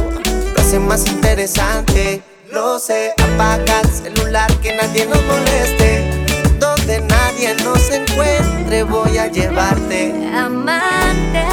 Lo 0.53 0.61
hace 0.61 0.79
más 0.79 1.05
interesante. 1.07 2.21
Lo 2.51 2.79
sé, 2.79 3.13
apaga 3.21 3.81
el 3.81 3.89
celular 3.89 4.51
que 4.61 4.75
nadie 4.75 5.05
nos 5.05 5.21
moleste. 5.23 6.25
Donde 6.59 7.01
nadie 7.01 7.55
nos 7.63 7.89
encuentre, 7.91 8.83
voy 8.83 9.17
a 9.17 9.27
llevarte. 9.27 10.13
Amantes, 10.33 11.43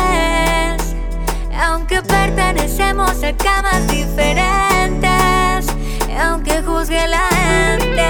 aunque 1.59 2.01
pertenecemos 2.03 3.23
a 3.23 3.37
camas 3.37 3.87
diferentes, 3.89 5.67
aunque 6.19 6.63
juzgue 6.63 7.09
la 7.09 7.29
gente. 7.29 8.05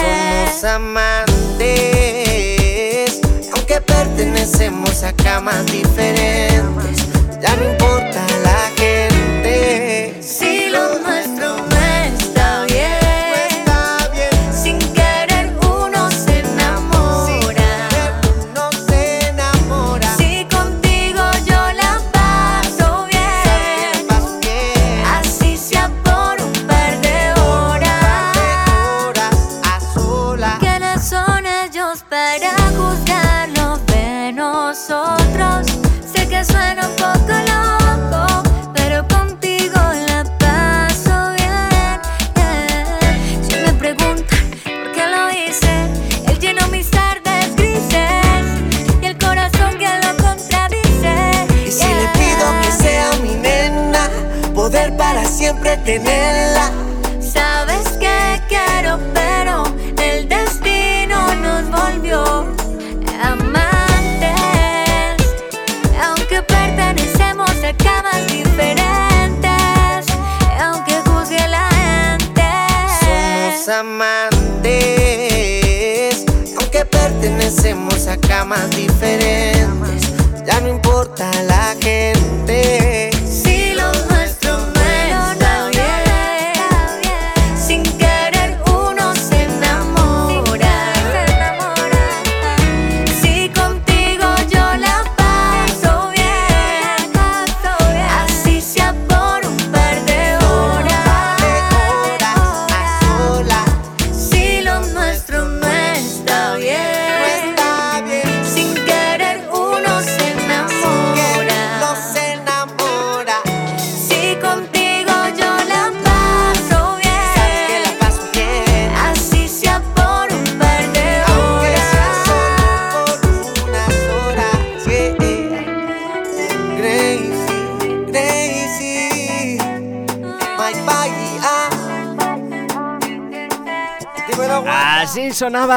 Somos 0.00 0.64
amantes, 0.64 1.19
pertenecemos 5.10 5.16
a 5.18 5.22
camas 5.22 5.66
diferentes. 5.66 6.89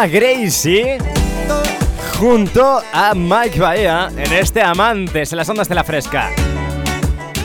Gracie 0.07 0.97
junto 2.19 2.81
a 2.91 3.13
Mike 3.15 3.59
Bahía 3.59 4.09
en 4.17 4.33
este 4.33 4.61
Amantes 4.61 5.31
en 5.31 5.37
las 5.37 5.47
ondas 5.47 5.69
de 5.69 5.75
la 5.75 5.83
fresca. 5.83 6.31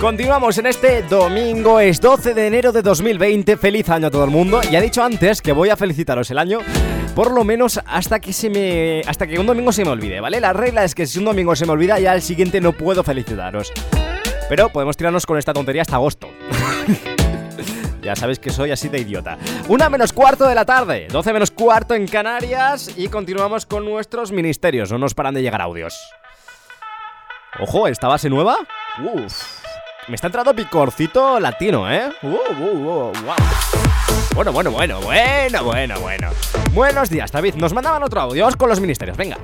Continuamos 0.01 0.59
en 0.59 0.67
este 0.67 1.03
domingo, 1.03 1.79
es 1.79 2.01
12 2.01 2.35
de 2.35 2.47
enero 2.47 2.73
de 2.73 2.83
2020. 2.83 3.57
Feliz 3.57 3.89
año 3.91 4.09
a 4.09 4.11
todo 4.11 4.25
el 4.25 4.31
mundo. 4.31 4.61
Ya 4.63 4.79
he 4.79 4.83
dicho 4.83 5.03
antes 5.03 5.41
que 5.41 5.53
voy 5.53 5.71
a 5.71 5.77
felicitaros 5.77 6.31
el 6.31 6.39
año, 6.39 6.59
por 7.15 7.33
lo 7.33 7.45
menos 7.45 7.81
hasta 7.87 8.19
que 8.19 8.33
se 8.33 8.51
me. 8.51 9.03
hasta 9.07 9.27
que 9.27 9.39
un 9.39 9.47
domingo 9.47 9.71
se 9.73 9.85
me 9.85 9.91
olvide, 9.91 10.21
¿vale? 10.21 10.41
La 10.41 10.53
regla 10.53 10.85
es 10.85 10.95
que 10.95 11.07
si 11.07 11.19
un 11.19 11.27
domingo 11.27 11.55
se 11.55 11.67
me 11.67 11.73
olvida, 11.73 12.01
ya 12.01 12.13
al 12.13 12.23
siguiente 12.23 12.61
no 12.61 12.73
puedo 12.73 13.05
felicitaros. 13.05 13.73
Pero 14.49 14.71
podemos 14.71 14.97
tirarnos 14.97 15.27
con 15.27 15.39
esta 15.39 15.53
tontería 15.53 15.83
hasta 15.83 15.97
agosto. 15.97 16.29
Ya 18.09 18.17
sabéis 18.17 18.39
que 18.39 18.49
soy 18.49 18.71
así 18.71 18.89
de 18.89 19.01
idiota. 19.01 19.37
Una 19.69 19.91
menos 19.91 20.15
cuarto 20.15 20.49
de 20.49 20.55
la 20.55 20.65
tarde, 20.65 21.09
12 21.11 21.31
menos 21.31 21.51
cuarto 21.51 21.95
en 21.95 22.09
Canarias 22.09 22.91
y 22.97 23.09
continuamos 23.09 23.67
con 23.67 23.85
nuestros 23.85 24.33
ministerios. 24.33 24.91
No 24.91 24.97
nos 24.97 25.13
paran 25.13 25.35
de 25.35 25.43
llegar 25.43 25.61
audios. 25.61 25.95
Ojo, 27.61 27.87
¿esta 27.87 28.09
base 28.09 28.31
nueva? 28.31 28.57
Uf. 29.05 29.61
Me 30.09 30.15
está 30.15 30.29
entrando 30.29 30.55
picorcito 30.55 31.39
latino, 31.39 31.93
¿eh? 31.93 32.11
Uh, 32.23 32.29
uh, 32.29 33.11
uh, 33.11 33.13
guau. 33.23 33.37
Bueno, 34.35 34.53
bueno, 34.53 34.71
bueno, 34.71 35.01
bueno, 35.03 35.65
bueno, 35.65 36.01
bueno. 36.01 36.31
Buenos 36.73 37.11
días, 37.11 37.31
David. 37.31 37.57
Nos 37.57 37.75
mandaban 37.75 38.03
otro 38.03 38.23
audio. 38.23 38.49
Con 38.57 38.71
los 38.71 38.81
ministerios, 38.81 39.19
venga. 39.19 39.37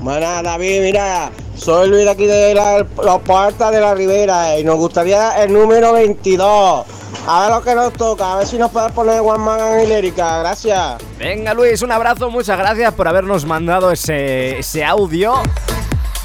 Buenas, 0.00 0.44
David, 0.44 0.82
mira, 0.82 1.32
soy 1.58 1.88
Luis 1.88 2.06
aquí 2.06 2.26
de 2.26 2.54
la, 2.54 2.78
los 2.78 3.20
puertas 3.22 3.72
de 3.72 3.80
la 3.80 3.94
Ribera 3.94 4.58
y 4.58 4.64
nos 4.64 4.76
gustaría 4.76 5.42
el 5.42 5.52
número 5.52 5.92
22. 5.92 6.86
A 7.26 7.40
ver 7.42 7.50
lo 7.50 7.62
que 7.62 7.74
nos 7.74 7.92
toca, 7.92 8.32
a 8.32 8.36
ver 8.36 8.46
si 8.46 8.56
nos 8.56 8.70
puedes 8.70 8.92
poner 8.92 9.20
One 9.20 9.38
Man 9.44 9.60
and 9.60 9.88
Lérica, 9.88 10.38
gracias. 10.38 10.96
Venga, 11.18 11.52
Luis, 11.54 11.82
un 11.82 11.92
abrazo. 11.92 12.30
Muchas 12.30 12.58
gracias 12.58 12.94
por 12.94 13.08
habernos 13.08 13.44
mandado 13.44 13.90
ese, 13.90 14.58
ese 14.58 14.84
audio. 14.84 15.34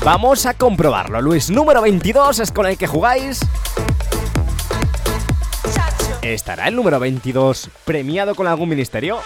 Vamos 0.04 0.46
a 0.46 0.54
comprobarlo, 0.54 1.22
Luis. 1.22 1.50
Número 1.50 1.82
22 1.82 2.40
es 2.40 2.52
con 2.52 2.66
el 2.66 2.78
que 2.78 2.88
jugáis. 2.88 3.40
¿Estará 6.22 6.68
el 6.68 6.76
número 6.76 7.00
22 7.00 7.70
premiado 7.84 8.36
con 8.36 8.48
algún 8.48 8.70
ministerio? 8.70 9.20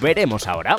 Veremos 0.00 0.46
ahora. 0.46 0.76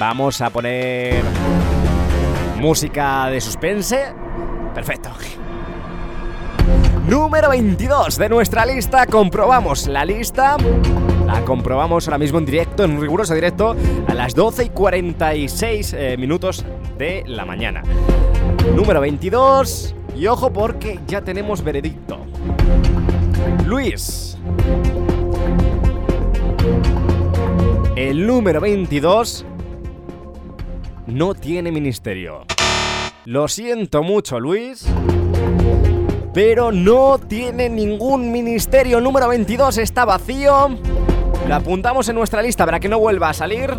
Vamos 0.00 0.40
a 0.40 0.48
poner 0.48 1.22
música 2.58 3.26
de 3.26 3.38
suspense. 3.38 4.14
Perfecto. 4.74 5.10
Número 7.06 7.50
22 7.50 8.16
de 8.16 8.30
nuestra 8.30 8.64
lista. 8.64 9.04
Comprobamos 9.04 9.86
la 9.88 10.06
lista. 10.06 10.56
La 11.26 11.44
comprobamos 11.44 12.08
ahora 12.08 12.16
mismo 12.16 12.38
en 12.38 12.46
directo, 12.46 12.82
en 12.82 12.98
riguroso 12.98 13.34
directo, 13.34 13.76
a 14.08 14.14
las 14.14 14.34
12 14.34 14.64
y 14.64 14.68
46 14.70 15.92
eh, 15.92 16.16
minutos 16.16 16.64
de 16.96 17.22
la 17.26 17.44
mañana. 17.44 17.82
Número 18.74 19.02
22. 19.02 19.94
Y 20.16 20.26
ojo 20.28 20.50
porque 20.50 20.98
ya 21.08 21.20
tenemos 21.20 21.62
veredicto. 21.62 22.24
Luis. 23.66 24.38
El 27.96 28.26
número 28.26 28.62
22 28.62 29.44
no 31.06 31.34
tiene 31.34 31.72
ministerio. 31.72 32.44
Lo 33.24 33.48
siento 33.48 34.02
mucho, 34.02 34.40
Luis. 34.40 34.86
Pero 36.32 36.72
no 36.72 37.18
tiene 37.18 37.68
ningún 37.68 38.30
ministerio. 38.30 39.00
Número 39.00 39.28
22 39.28 39.78
está 39.78 40.04
vacío. 40.04 40.68
Lo 41.48 41.54
apuntamos 41.54 42.08
en 42.08 42.14
nuestra 42.14 42.42
lista 42.42 42.64
para 42.64 42.80
que 42.80 42.88
no 42.88 42.98
vuelva 42.98 43.30
a 43.30 43.34
salir. 43.34 43.76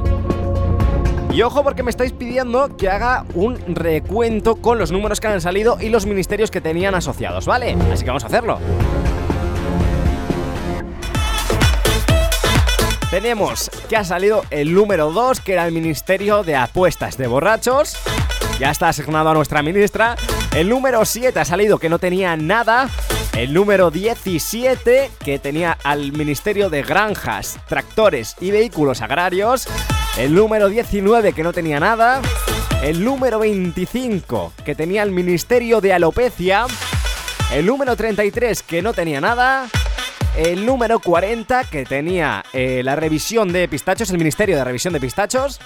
Y 1.34 1.42
ojo 1.44 1.64
porque 1.64 1.82
me 1.82 1.92
estáis 1.92 2.12
pidiendo 2.12 2.76
que 2.76 2.90
haga 2.90 3.26
un 3.36 3.58
recuento 3.74 4.58
con 4.58 4.78
los 4.78 4.92
números 4.92 5.22
que 5.22 5.28
han 5.28 5.40
salido 5.40 5.78
y 5.80 5.88
los 5.88 6.06
ministerios 6.06 6.52
que 6.52 6.60
tenían 6.60 6.94
asociados, 6.94 7.46
¿vale? 7.46 7.78
Así 7.94 8.04
que 8.04 8.10
vamos 8.10 8.26
a 8.26 8.28
hacerlo. 8.28 8.60
Tenemos 13.12 13.70
que 13.90 13.98
ha 13.98 14.06
salido 14.06 14.46
el 14.52 14.74
número 14.74 15.12
2, 15.12 15.42
que 15.42 15.52
era 15.52 15.68
el 15.68 15.74
Ministerio 15.74 16.44
de 16.44 16.56
Apuestas 16.56 17.18
de 17.18 17.28
Borrachos. 17.28 17.98
Ya 18.58 18.72
está 18.72 18.88
asignado 18.88 19.30
a 19.30 19.34
nuestra 19.34 19.62
ministra. 19.62 20.16
El 20.56 20.70
número 20.70 21.04
7 21.04 21.38
ha 21.38 21.44
salido 21.44 21.78
que 21.78 21.90
no 21.90 22.00
tenía 22.00 22.38
nada. 22.38 22.90
El 23.36 23.54
número 23.54 23.92
17 23.92 25.12
que 25.20 25.40
tenía 25.40 25.78
al 25.84 26.14
Ministerio 26.14 26.70
de 26.70 26.84
Granjas, 26.84 27.60
Tractores 27.68 28.38
y 28.40 28.52
Vehículos 28.52 29.02
Agrarios. 29.02 29.68
El 30.18 30.34
número 30.34 30.70
19 30.70 31.34
que 31.34 31.44
no 31.44 31.52
tenía 31.52 31.82
nada. 31.82 32.22
El 32.82 33.04
número 33.04 33.40
25 33.40 34.54
que 34.64 34.74
tenía 34.74 35.04
el 35.04 35.12
Ministerio 35.12 35.82
de 35.82 35.92
Alopecia. 35.92 36.66
El 37.52 37.66
número 37.66 37.98
33 37.98 38.64
que 38.64 38.82
no 38.82 38.94
tenía 38.94 39.20
nada. 39.20 39.70
El 40.36 40.66
número 40.66 41.00
40 41.00 41.66
que 41.66 41.84
tenía 41.84 42.44
eh, 42.54 42.82
la 42.84 42.96
revisión 42.96 43.52
de 43.52 43.68
pistachos, 43.68 44.10
el 44.12 44.18
Ministerio 44.18 44.56
de 44.56 44.64
Revisión 44.64 44.94
de 44.94 45.00
Pistachos. 45.00 45.60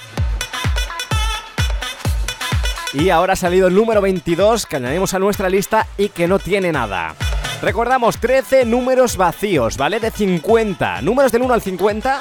Y 2.93 3.09
ahora 3.09 3.33
ha 3.33 3.35
salido 3.35 3.67
el 3.67 3.75
número 3.75 4.01
22 4.01 4.65
que 4.65 4.77
añadimos 4.77 5.13
a 5.13 5.19
nuestra 5.19 5.49
lista 5.49 5.85
y 5.97 6.09
que 6.09 6.27
no 6.27 6.39
tiene 6.39 6.71
nada. 6.71 7.13
Recordamos 7.61 8.17
13 8.17 8.65
números 8.65 9.17
vacíos, 9.17 9.77
¿vale? 9.77 9.99
De 9.99 10.11
50. 10.11 11.01
Números 11.01 11.31
del 11.31 11.43
1 11.43 11.53
al 11.53 11.61
50. 11.61 12.19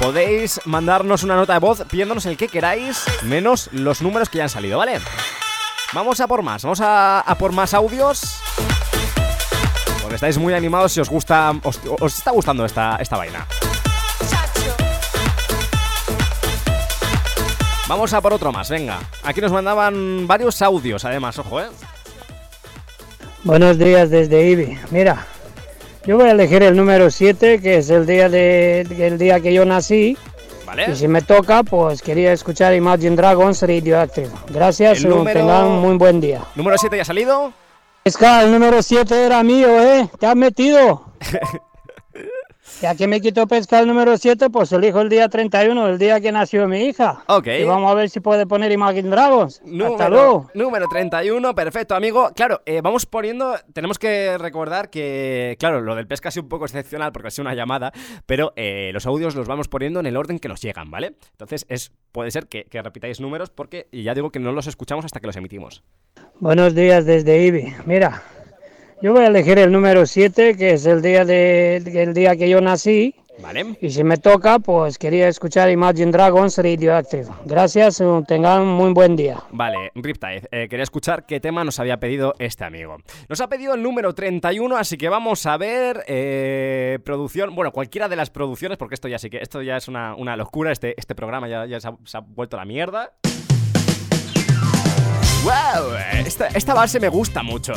Podéis 0.00 0.60
mandarnos 0.64 1.22
una 1.22 1.36
nota 1.36 1.52
de 1.52 1.58
voz 1.60 1.84
pidiéndonos 1.88 2.26
el 2.26 2.36
que 2.36 2.48
queráis, 2.48 3.04
menos 3.22 3.70
los 3.72 4.02
números 4.02 4.28
que 4.28 4.38
ya 4.38 4.44
han 4.44 4.50
salido, 4.50 4.78
¿vale? 4.78 5.00
Vamos 5.92 6.20
a 6.20 6.26
por 6.26 6.42
más, 6.42 6.62
vamos 6.64 6.80
a, 6.80 7.20
a 7.20 7.34
por 7.36 7.52
más 7.52 7.72
audios. 7.72 8.40
Estáis 10.14 10.38
muy 10.38 10.54
animados 10.54 10.92
si 10.92 11.00
os 11.00 11.08
gusta. 11.10 11.52
Os, 11.62 11.80
os 12.00 12.16
está 12.18 12.30
gustando 12.30 12.64
esta, 12.64 12.96
esta 13.00 13.16
vaina. 13.16 13.46
Vamos 17.88 18.12
a 18.14 18.20
por 18.20 18.32
otro 18.32 18.50
más, 18.50 18.70
venga. 18.70 18.98
Aquí 19.22 19.40
nos 19.40 19.52
mandaban 19.52 20.26
varios 20.26 20.62
audios, 20.62 21.04
además, 21.04 21.38
ojo, 21.38 21.60
eh. 21.60 21.66
Buenos 23.42 23.78
días 23.78 24.08
desde 24.08 24.48
Ibi. 24.48 24.78
Mira, 24.90 25.26
yo 26.06 26.16
voy 26.16 26.28
a 26.28 26.32
elegir 26.32 26.62
el 26.62 26.76
número 26.76 27.10
7, 27.10 27.60
que 27.60 27.76
es 27.78 27.90
el 27.90 28.06
día 28.06 28.30
de 28.30 28.80
el 28.98 29.18
día 29.18 29.38
que 29.40 29.52
yo 29.52 29.66
nací. 29.66 30.16
Vale. 30.64 30.90
Y 30.90 30.96
si 30.96 31.06
me 31.08 31.20
toca, 31.20 31.62
pues 31.62 32.00
quería 32.00 32.32
escuchar 32.32 32.72
Imagine 32.74 33.16
Dragons 33.16 33.60
Radioactive. 33.60 34.30
Gracias 34.48 35.04
El 35.04 35.10
número- 35.10 35.40
tengan 35.40 35.64
un 35.66 35.80
muy 35.80 35.96
buen 35.98 36.22
día. 36.22 36.40
Número 36.54 36.78
7 36.78 36.96
ya 36.96 37.02
ha 37.02 37.04
salido. 37.04 37.52
Esca, 38.06 38.42
el 38.42 38.52
número 38.52 38.82
7 38.82 39.24
era 39.24 39.42
mío, 39.42 39.80
¿eh? 39.82 40.10
¿Te 40.18 40.26
has 40.26 40.36
metido? 40.36 41.06
Ya 42.80 42.94
que 42.94 43.06
me 43.06 43.20
quitó 43.20 43.46
pesca 43.46 43.80
el 43.80 43.86
número 43.86 44.16
7, 44.18 44.50
pues 44.50 44.72
elijo 44.72 45.00
el 45.00 45.08
día 45.08 45.28
31, 45.28 45.88
el 45.88 45.98
día 45.98 46.20
que 46.20 46.32
nació 46.32 46.68
mi 46.68 46.82
hija. 46.82 47.24
Ok. 47.28 47.46
Y 47.60 47.64
vamos 47.64 47.90
a 47.90 47.94
ver 47.94 48.10
si 48.10 48.20
puede 48.20 48.46
poner 48.46 48.72
Imagine 48.72 49.08
Dragons. 49.08 49.62
Hasta 49.62 50.08
luego. 50.08 50.50
número 50.54 50.86
31, 50.88 51.54
perfecto, 51.54 51.94
amigo. 51.94 52.30
Claro, 52.34 52.62
eh, 52.66 52.80
vamos 52.82 53.06
poniendo. 53.06 53.54
Tenemos 53.72 53.98
que 53.98 54.36
recordar 54.38 54.90
que, 54.90 55.56
claro, 55.58 55.80
lo 55.80 55.94
del 55.94 56.06
pesca 56.06 56.28
ha 56.28 56.32
sido 56.32 56.42
un 56.42 56.48
poco 56.48 56.64
excepcional 56.64 57.12
porque 57.12 57.28
ha 57.28 57.30
sido 57.30 57.42
una 57.42 57.54
llamada, 57.54 57.92
pero 58.26 58.52
eh, 58.56 58.90
los 58.92 59.06
audios 59.06 59.34
los 59.34 59.46
vamos 59.46 59.68
poniendo 59.68 60.00
en 60.00 60.06
el 60.06 60.16
orden 60.16 60.38
que 60.38 60.48
nos 60.48 60.60
llegan, 60.60 60.90
¿vale? 60.90 61.14
Entonces, 61.32 61.66
es, 61.68 61.92
puede 62.12 62.30
ser 62.30 62.48
que, 62.48 62.64
que 62.64 62.82
repitáis 62.82 63.20
números 63.20 63.50
porque, 63.50 63.88
y 63.92 64.02
ya 64.02 64.14
digo 64.14 64.30
que 64.30 64.40
no 64.40 64.52
los 64.52 64.66
escuchamos 64.66 65.04
hasta 65.04 65.20
que 65.20 65.26
los 65.26 65.36
emitimos. 65.36 65.82
Buenos 66.40 66.74
días 66.74 67.06
desde 67.06 67.46
Ibi. 67.46 67.74
Mira, 67.86 68.22
yo 69.00 69.12
voy 69.12 69.24
a 69.24 69.26
elegir 69.26 69.58
el 69.58 69.72
número 69.72 70.06
7, 70.06 70.56
que 70.56 70.72
es 70.72 70.86
el 70.86 71.02
día, 71.02 71.24
de, 71.24 71.76
el 71.76 72.14
día 72.14 72.36
que 72.36 72.48
yo 72.48 72.60
nací. 72.60 73.14
¿Vale? 73.40 73.76
Y 73.80 73.90
si 73.90 74.04
me 74.04 74.16
toca, 74.16 74.60
pues 74.60 74.96
quería 74.96 75.26
escuchar 75.26 75.68
Imagine 75.68 76.12
Dragons 76.12 76.56
Radioactive. 76.56 77.26
Gracias, 77.44 78.00
tengan 78.28 78.62
un 78.62 78.68
muy 78.68 78.92
buen 78.92 79.16
día. 79.16 79.42
Vale, 79.50 79.90
Riptide, 79.96 80.46
eh, 80.52 80.68
quería 80.68 80.84
escuchar 80.84 81.26
qué 81.26 81.40
tema 81.40 81.64
nos 81.64 81.80
había 81.80 81.98
pedido 81.98 82.34
este 82.38 82.64
amigo. 82.64 82.96
Nos 83.28 83.40
ha 83.40 83.48
pedido 83.48 83.74
el 83.74 83.82
número 83.82 84.14
31, 84.14 84.76
así 84.76 84.96
que 84.96 85.08
vamos 85.08 85.44
a 85.46 85.56
ver 85.56 86.04
eh, 86.06 87.00
producción, 87.04 87.56
bueno, 87.56 87.72
cualquiera 87.72 88.08
de 88.08 88.14
las 88.14 88.30
producciones, 88.30 88.78
porque 88.78 88.94
esto 88.94 89.08
ya 89.08 89.18
sí 89.18 89.28
que, 89.28 89.38
esto 89.38 89.62
ya 89.62 89.76
es 89.76 89.88
una, 89.88 90.14
una 90.14 90.36
locura, 90.36 90.70
este, 90.70 90.94
este 90.96 91.16
programa 91.16 91.48
ya, 91.48 91.66
ya 91.66 91.80
se, 91.80 91.88
ha, 91.88 91.96
se 92.04 92.16
ha 92.16 92.20
vuelto 92.20 92.56
la 92.56 92.64
mierda. 92.64 93.14
¡Wow! 95.44 95.94
Esta, 96.54 96.72
base 96.72 96.98
me 96.98 97.08
gusta 97.08 97.42
mucho. 97.42 97.74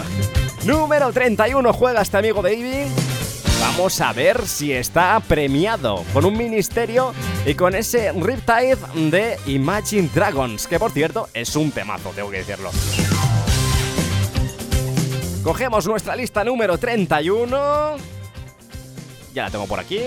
Número 0.63 1.11
31 1.11 1.74
juega 1.74 2.01
este 2.01 2.15
amigo 2.15 2.47
Ivy. 2.47 2.89
Vamos 3.59 3.99
a 3.99 4.13
ver 4.13 4.47
si 4.47 4.72
está 4.72 5.20
premiado 5.20 6.05
con 6.13 6.24
un 6.24 6.38
ministerio 6.38 7.13
y 7.45 7.55
con 7.55 7.76
ese 7.76 8.13
Riptide 8.13 8.78
de 9.09 9.38
Imagine 9.47 10.09
Dragons, 10.15 10.65
que 10.65 10.80
por 10.80 10.91
cierto 10.91 11.28
es 11.34 11.57
un 11.57 11.72
temazo, 11.72 12.11
tengo 12.11 12.32
que 12.32 12.38
decirlo. 12.38 12.72
Cogemos 15.43 15.86
nuestra 15.88 16.15
lista 16.15 16.45
número 16.45 16.78
31. 16.78 17.97
Ya 19.34 19.43
la 19.43 19.49
tengo 19.51 19.65
por 19.65 19.80
aquí. 19.80 19.99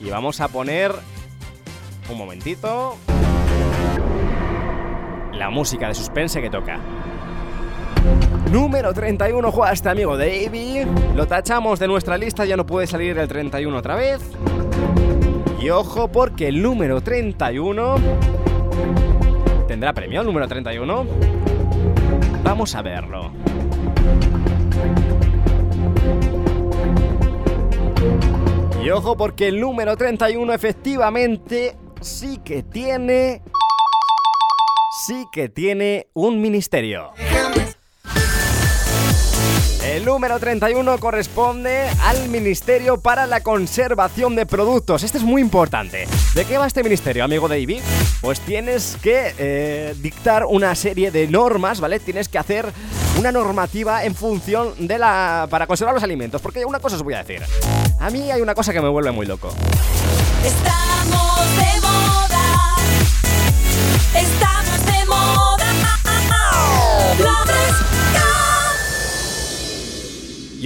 Y 0.00 0.08
vamos 0.08 0.40
a 0.40 0.48
poner... 0.48 0.94
Un 2.08 2.16
momentito. 2.16 2.96
La 5.38 5.50
música 5.50 5.88
de 5.88 5.94
suspense 5.94 6.40
que 6.40 6.48
toca. 6.48 6.78
Número 8.50 8.94
31 8.94 9.52
juega 9.52 9.72
este 9.72 9.88
amigo 9.90 10.16
Davey. 10.16 10.86
Lo 11.14 11.26
tachamos 11.26 11.78
de 11.78 11.88
nuestra 11.88 12.16
lista, 12.16 12.44
ya 12.44 12.56
no 12.56 12.64
puede 12.64 12.86
salir 12.86 13.18
el 13.18 13.28
31 13.28 13.76
otra 13.76 13.96
vez. 13.96 14.20
Y 15.60 15.68
ojo 15.70 16.08
porque 16.08 16.48
el 16.48 16.62
número 16.62 17.00
31... 17.00 17.96
¿Tendrá 19.68 19.92
premio 19.92 20.20
el 20.20 20.26
número 20.26 20.48
31? 20.48 21.06
Vamos 22.42 22.74
a 22.74 22.82
verlo. 22.82 23.32
Y 28.82 28.90
ojo 28.90 29.16
porque 29.16 29.48
el 29.48 29.60
número 29.60 29.96
31 29.96 30.52
efectivamente 30.52 31.76
sí 32.00 32.38
que 32.44 32.62
tiene... 32.62 33.42
Sí 35.06 35.26
que 35.30 35.48
tiene 35.48 36.08
un 36.14 36.40
ministerio. 36.40 37.12
El 39.84 40.04
número 40.04 40.40
31 40.40 40.98
corresponde 40.98 41.88
al 42.02 42.28
Ministerio 42.28 43.00
para 43.00 43.28
la 43.28 43.40
Conservación 43.40 44.34
de 44.34 44.46
Productos. 44.46 45.04
Este 45.04 45.18
es 45.18 45.24
muy 45.24 45.40
importante. 45.40 46.08
¿De 46.34 46.44
qué 46.44 46.58
va 46.58 46.66
este 46.66 46.82
ministerio, 46.82 47.22
amigo 47.22 47.46
David? 47.46 47.82
Pues 48.20 48.40
tienes 48.40 48.98
que 49.00 49.32
eh, 49.38 49.94
dictar 49.98 50.44
una 50.44 50.74
serie 50.74 51.12
de 51.12 51.28
normas, 51.28 51.78
¿vale? 51.78 52.00
Tienes 52.00 52.28
que 52.28 52.38
hacer 52.38 52.72
una 53.16 53.30
normativa 53.30 54.04
en 54.04 54.16
función 54.16 54.88
de 54.88 54.98
la... 54.98 55.46
para 55.48 55.68
conservar 55.68 55.94
los 55.94 56.02
alimentos. 56.02 56.42
Porque 56.42 56.64
una 56.64 56.80
cosa 56.80 56.96
os 56.96 57.04
voy 57.04 57.14
a 57.14 57.22
decir. 57.22 57.44
A 58.00 58.10
mí 58.10 58.28
hay 58.32 58.40
una 58.42 58.56
cosa 58.56 58.72
que 58.72 58.80
me 58.80 58.88
vuelve 58.88 59.12
muy 59.12 59.26
loco. 59.26 59.54
Estamos 60.44 61.56
de 61.56 61.80
moda. 61.80 62.76
Estamos 64.20 64.75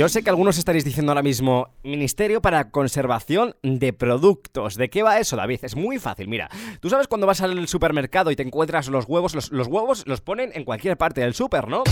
Yo 0.01 0.09
sé 0.09 0.22
que 0.22 0.30
algunos 0.30 0.57
estaréis 0.57 0.86
diciendo 0.86 1.12
ahora 1.12 1.20
mismo, 1.20 1.68
Ministerio 1.82 2.40
para 2.40 2.70
Conservación 2.70 3.55
de 3.62 3.92
Productos. 3.92 4.76
¿De 4.76 4.88
qué 4.88 5.03
va 5.03 5.18
eso, 5.18 5.36
David? 5.36 5.59
Es 5.62 5.76
muy 5.76 5.98
fácil, 5.98 6.26
mira. 6.26 6.48
Tú 6.80 6.88
sabes 6.88 7.07
cuando 7.07 7.26
vas 7.26 7.42
al 7.42 7.68
supermercado 7.68 8.30
y 8.30 8.36
te 8.36 8.42
encuentras 8.42 8.88
los 8.88 9.05
huevos, 9.05 9.34
los, 9.34 9.51
huevos 9.66 10.07
los 10.07 10.22
ponen 10.22 10.53
en 10.55 10.64
cualquier 10.64 10.96
parte 10.96 11.20
del 11.20 11.34
súper, 11.34 11.68
¿no? 11.68 11.82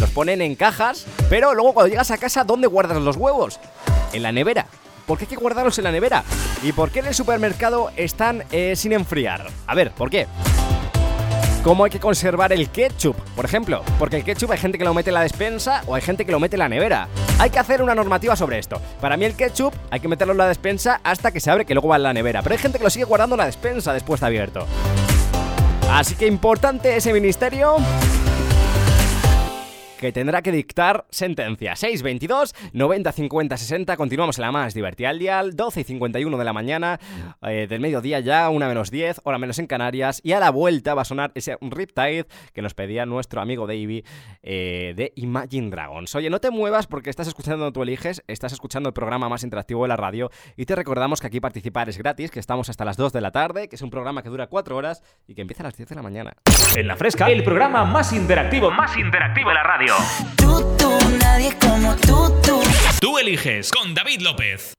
Los 0.00 0.10
ponen 0.10 0.42
en 0.42 0.56
cajas, 0.56 1.06
pero 1.30 1.54
luego 1.54 1.74
cuando 1.74 1.90
llegas 1.90 2.10
a 2.10 2.18
casa, 2.18 2.42
¿dónde 2.42 2.66
guardas 2.66 3.00
los 3.00 3.16
huevos? 3.16 3.60
En 4.12 4.24
la 4.24 4.32
nevera. 4.32 4.66
¿Por 5.06 5.16
qué 5.18 5.26
hay 5.26 5.28
que 5.28 5.36
guardarlos 5.36 5.78
en 5.78 5.84
la 5.84 5.92
nevera? 5.92 6.24
¿Y 6.64 6.72
por 6.72 6.90
qué 6.90 6.98
en 6.98 7.06
el 7.06 7.14
supermercado 7.14 7.92
están 7.94 8.42
eh, 8.50 8.74
sin 8.74 8.92
enfriar? 8.92 9.46
A 9.68 9.76
ver, 9.76 9.92
¿por 9.92 10.10
qué? 10.10 10.26
¿Cómo 11.68 11.84
hay 11.84 11.90
que 11.90 12.00
conservar 12.00 12.50
el 12.54 12.70
ketchup? 12.70 13.14
Por 13.36 13.44
ejemplo, 13.44 13.82
porque 13.98 14.16
el 14.16 14.24
ketchup 14.24 14.52
hay 14.52 14.56
gente 14.56 14.78
que 14.78 14.84
lo 14.84 14.94
mete 14.94 15.10
en 15.10 15.14
la 15.14 15.20
despensa 15.20 15.82
o 15.86 15.94
hay 15.94 16.00
gente 16.00 16.24
que 16.24 16.32
lo 16.32 16.40
mete 16.40 16.56
en 16.56 16.60
la 16.60 16.68
nevera. 16.70 17.08
Hay 17.38 17.50
que 17.50 17.58
hacer 17.58 17.82
una 17.82 17.94
normativa 17.94 18.34
sobre 18.36 18.58
esto. 18.58 18.80
Para 19.02 19.18
mí 19.18 19.26
el 19.26 19.34
ketchup 19.34 19.74
hay 19.90 20.00
que 20.00 20.08
meterlo 20.08 20.32
en 20.32 20.38
la 20.38 20.48
despensa 20.48 20.98
hasta 21.04 21.30
que 21.30 21.40
se 21.40 21.50
abre 21.50 21.66
que 21.66 21.74
luego 21.74 21.88
va 21.88 21.96
en 21.96 22.04
la 22.04 22.14
nevera. 22.14 22.40
Pero 22.40 22.54
hay 22.54 22.58
gente 22.58 22.78
que 22.78 22.84
lo 22.84 22.88
sigue 22.88 23.04
guardando 23.04 23.34
en 23.34 23.40
la 23.40 23.44
despensa 23.44 23.92
después 23.92 24.18
de 24.18 24.26
abierto. 24.28 24.64
Así 25.90 26.14
que 26.14 26.26
importante 26.26 26.96
ese 26.96 27.12
ministerio 27.12 27.76
que 29.98 30.12
tendrá 30.12 30.42
que 30.42 30.52
dictar 30.52 31.06
sentencia. 31.10 31.76
622 31.76 32.54
90 32.72 33.12
50 33.12 33.56
60. 33.56 33.96
Continuamos 33.96 34.38
en 34.38 34.42
la 34.42 34.52
más 34.52 34.72
divertida 34.72 35.10
al 35.10 35.18
dial. 35.18 35.56
12 35.56 35.80
y 35.80 35.84
51 35.84 36.38
de 36.38 36.44
la 36.44 36.52
mañana, 36.52 36.98
eh, 37.42 37.66
del 37.68 37.80
mediodía 37.80 38.20
ya, 38.20 38.48
una 38.48 38.68
menos 38.68 38.90
10, 38.90 39.20
hora 39.24 39.38
menos 39.38 39.58
en 39.58 39.66
Canarias. 39.66 40.20
Y 40.22 40.32
a 40.32 40.40
la 40.40 40.50
vuelta 40.50 40.94
va 40.94 41.02
a 41.02 41.04
sonar 41.04 41.32
ese 41.34 41.58
Riptide 41.60 42.26
que 42.54 42.62
nos 42.62 42.74
pedía 42.74 43.04
nuestro 43.06 43.40
amigo 43.40 43.66
Davey 43.66 44.04
eh, 44.42 44.94
de 44.96 45.12
Imagine 45.16 45.70
Dragons. 45.70 46.14
Oye, 46.14 46.30
no 46.30 46.40
te 46.40 46.50
muevas 46.50 46.86
porque 46.86 47.10
estás 47.10 47.26
escuchando 47.26 47.72
Tú 47.72 47.82
Eliges, 47.82 48.22
estás 48.28 48.52
escuchando 48.52 48.88
el 48.88 48.92
programa 48.92 49.28
más 49.28 49.42
interactivo 49.42 49.82
de 49.82 49.88
la 49.88 49.96
radio. 49.96 50.30
Y 50.56 50.64
te 50.66 50.76
recordamos 50.76 51.20
que 51.20 51.26
aquí 51.26 51.40
participar 51.40 51.88
es 51.88 51.98
gratis, 51.98 52.30
que 52.30 52.40
estamos 52.40 52.68
hasta 52.68 52.84
las 52.84 52.96
2 52.96 53.12
de 53.12 53.20
la 53.20 53.32
tarde, 53.32 53.68
que 53.68 53.76
es 53.76 53.82
un 53.82 53.90
programa 53.90 54.22
que 54.22 54.28
dura 54.28 54.46
4 54.46 54.76
horas 54.76 55.02
y 55.26 55.34
que 55.34 55.42
empieza 55.42 55.64
a 55.64 55.66
las 55.66 55.76
10 55.76 55.88
de 55.88 55.94
la 55.96 56.02
mañana. 56.02 56.32
En 56.76 56.86
la 56.86 56.96
fresca, 56.96 57.28
el 57.28 57.42
programa 57.42 57.84
más 57.84 58.12
interactivo, 58.12 58.70
más 58.70 58.96
interactivo 58.96 59.48
de 59.48 59.54
la 59.54 59.62
radio. 59.62 59.87
Tú, 60.36 60.76
tú, 60.76 60.98
nadie 61.18 61.56
como 61.60 61.96
tú, 61.96 62.30
tú. 62.42 62.60
Tú 63.00 63.18
eliges 63.18 63.70
con 63.70 63.94
David 63.94 64.20
López. 64.20 64.77